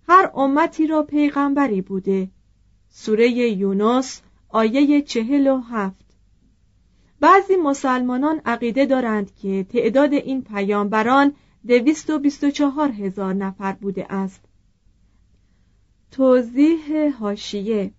هر 0.09 0.31
امتی 0.35 0.87
را 0.87 1.03
پیغمبری 1.03 1.81
بوده. 1.81 2.31
سوره 2.89 3.31
یونس 3.31 4.23
آیه 4.49 5.03
چهل 5.03 5.47
و 5.47 5.61
هفت. 5.61 6.06
بعضی 7.21 7.57
مسلمانان 7.57 8.41
عقیده 8.45 8.87
دارند 8.87 9.35
که 9.35 9.65
تعداد 9.65 10.13
این 10.13 10.43
پیامبران 10.43 11.33
دویست 11.67 12.11
و 12.11 12.19
بیست 12.19 12.45
و 12.45 12.51
چهار 12.51 12.93
هزار 12.93 13.35
نفر 13.35 13.73
بوده 13.73 14.13
است. 14.13 14.41
توضیح 16.11 17.13
هاشیه 17.21 17.93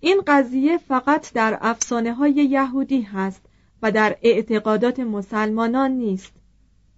این 0.00 0.22
قضیه 0.26 0.78
فقط 0.78 1.32
در 1.32 1.58
افسانه 1.60 2.14
های 2.14 2.32
یهودی 2.32 3.02
هست 3.02 3.42
و 3.82 3.92
در 3.92 4.16
اعتقادات 4.22 5.00
مسلمانان 5.00 5.90
نیست. 5.90 6.32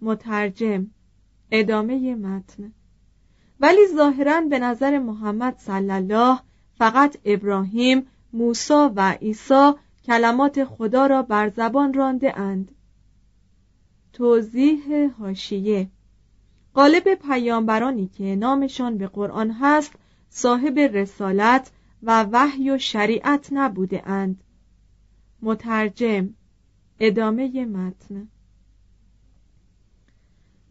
مترجم. 0.01 0.87
ادامه 1.51 2.15
متن. 2.15 2.73
ولی 3.61 3.87
ظاهرا 3.97 4.41
به 4.41 4.59
نظر 4.59 4.99
محمد 4.99 5.59
صلی 5.59 5.91
الله 5.91 6.38
فقط 6.79 7.17
ابراهیم 7.25 8.07
موسی 8.33 8.88
و 8.97 9.12
عیسی 9.12 9.73
کلمات 10.05 10.65
خدا 10.65 11.07
را 11.07 11.23
بر 11.23 11.49
زبان 11.49 11.95
رانده 11.95 12.38
اند. 12.38 12.75
توضیح 14.12 15.11
هاشیه 15.19 15.91
قالب 16.75 17.15
پیامبرانی 17.15 18.07
که 18.07 18.37
نامشان 18.37 18.99
به 18.99 19.07
قرآن 19.07 19.51
هست 19.51 19.93
صاحب 20.29 20.79
رسالت 20.79 21.71
و 22.03 22.23
وحی 22.33 22.71
و 22.71 22.79
شریعت 22.79 23.49
نبوده 23.53 24.09
اند. 24.09 24.45
مترجم 25.43 26.35
ادامه 27.01 27.65
متن. 27.65 28.29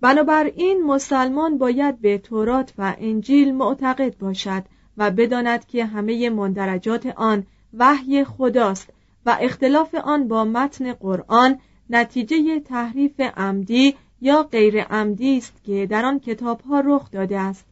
بنابراین 0.01 0.83
مسلمان 0.83 1.57
باید 1.57 2.01
به 2.01 2.17
تورات 2.17 2.73
و 2.77 2.95
انجیل 2.99 3.55
معتقد 3.55 4.17
باشد 4.17 4.63
و 4.97 5.11
بداند 5.11 5.65
که 5.65 5.85
همه 5.85 6.29
مندرجات 6.29 7.05
آن 7.05 7.45
وحی 7.73 8.23
خداست 8.23 8.93
و 9.25 9.37
اختلاف 9.41 9.95
آن 9.95 10.27
با 10.27 10.43
متن 10.43 10.93
قرآن 10.93 11.59
نتیجه 11.89 12.59
تحریف 12.59 13.19
عمدی 13.19 13.95
یا 14.21 14.43
غیر 14.43 14.83
عمدی 14.83 15.37
است 15.37 15.63
که 15.63 15.85
در 15.85 16.05
آن 16.05 16.19
کتابها 16.19 16.79
رخ 16.85 17.11
داده 17.11 17.39
است. 17.39 17.65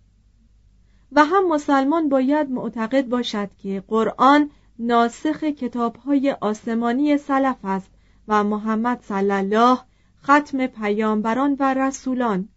و 1.11 1.25
هم 1.25 1.47
مسلمان 1.47 2.09
باید 2.09 2.51
معتقد 2.51 3.07
باشد 3.07 3.49
که 3.63 3.83
قرآن 3.87 4.49
ناسخ 4.79 5.43
کتابهای 5.43 6.35
آسمانی 6.41 7.17
سلف 7.17 7.57
است 7.63 7.91
و 8.27 8.43
محمد 8.43 9.01
صلی 9.01 9.31
الله 9.31 9.79
ختم 10.23 10.67
پیامبران 10.67 11.55
و 11.59 11.73
رسولان. 11.73 12.49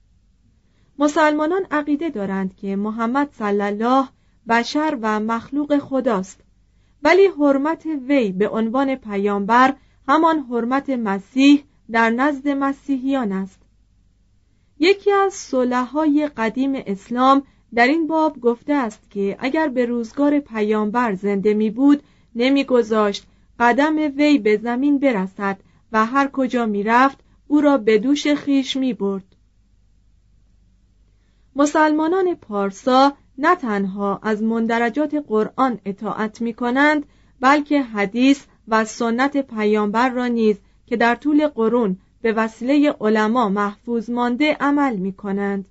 مسلمانان 0.98 1.66
عقیده 1.70 2.10
دارند 2.10 2.56
که 2.56 2.76
محمد 2.76 3.28
صلی 3.32 3.62
الله 3.62 4.08
بشر 4.48 4.98
و 5.02 5.20
مخلوق 5.20 5.78
خداست. 5.78 6.40
ولی 7.04 7.26
حرمت 7.26 7.86
وی 7.86 8.32
به 8.32 8.48
عنوان 8.48 8.94
پیامبر 8.94 9.74
همان 10.08 10.38
حرمت 10.38 10.90
مسیح 10.90 11.64
در 11.90 12.10
نزد 12.10 12.48
مسیحیان 12.48 13.32
است 13.32 13.62
یکی 14.78 15.12
از 15.12 15.34
صلحای 15.34 16.30
قدیم 16.36 16.72
اسلام 16.74 17.42
در 17.74 17.86
این 17.86 18.06
باب 18.06 18.40
گفته 18.40 18.74
است 18.74 19.10
که 19.10 19.36
اگر 19.38 19.68
به 19.68 19.86
روزگار 19.86 20.40
پیامبر 20.40 21.14
زنده 21.14 21.54
می 21.54 21.70
بود 21.70 22.02
نمیگذاشت 22.34 23.26
قدم 23.58 23.96
وی 23.96 24.38
به 24.38 24.56
زمین 24.56 24.98
برسد 24.98 25.58
و 25.92 26.06
هر 26.06 26.28
کجا 26.32 26.66
می 26.66 26.82
رفت 26.82 27.18
او 27.48 27.60
را 27.60 27.78
به 27.78 27.98
دوش 27.98 28.26
خیش 28.26 28.76
می 28.76 28.92
برد. 28.92 29.24
مسلمانان 31.56 32.34
پارسا 32.34 33.12
نه 33.38 33.54
تنها 33.54 34.20
از 34.22 34.42
مندرجات 34.42 35.14
قرآن 35.14 35.78
اطاعت 35.84 36.40
می 36.40 36.54
کنند 36.54 37.06
بلکه 37.40 37.82
حدیث 37.82 38.44
و 38.68 38.84
سنت 38.84 39.36
پیامبر 39.36 40.08
را 40.08 40.26
نیز 40.26 40.56
که 40.86 40.96
در 40.96 41.14
طول 41.14 41.46
قرون 41.46 41.96
به 42.22 42.32
وسیله 42.32 42.94
علما 43.00 43.48
محفوظ 43.48 44.10
مانده 44.10 44.56
عمل 44.60 44.96
می 44.96 45.12
کنند 45.12 45.64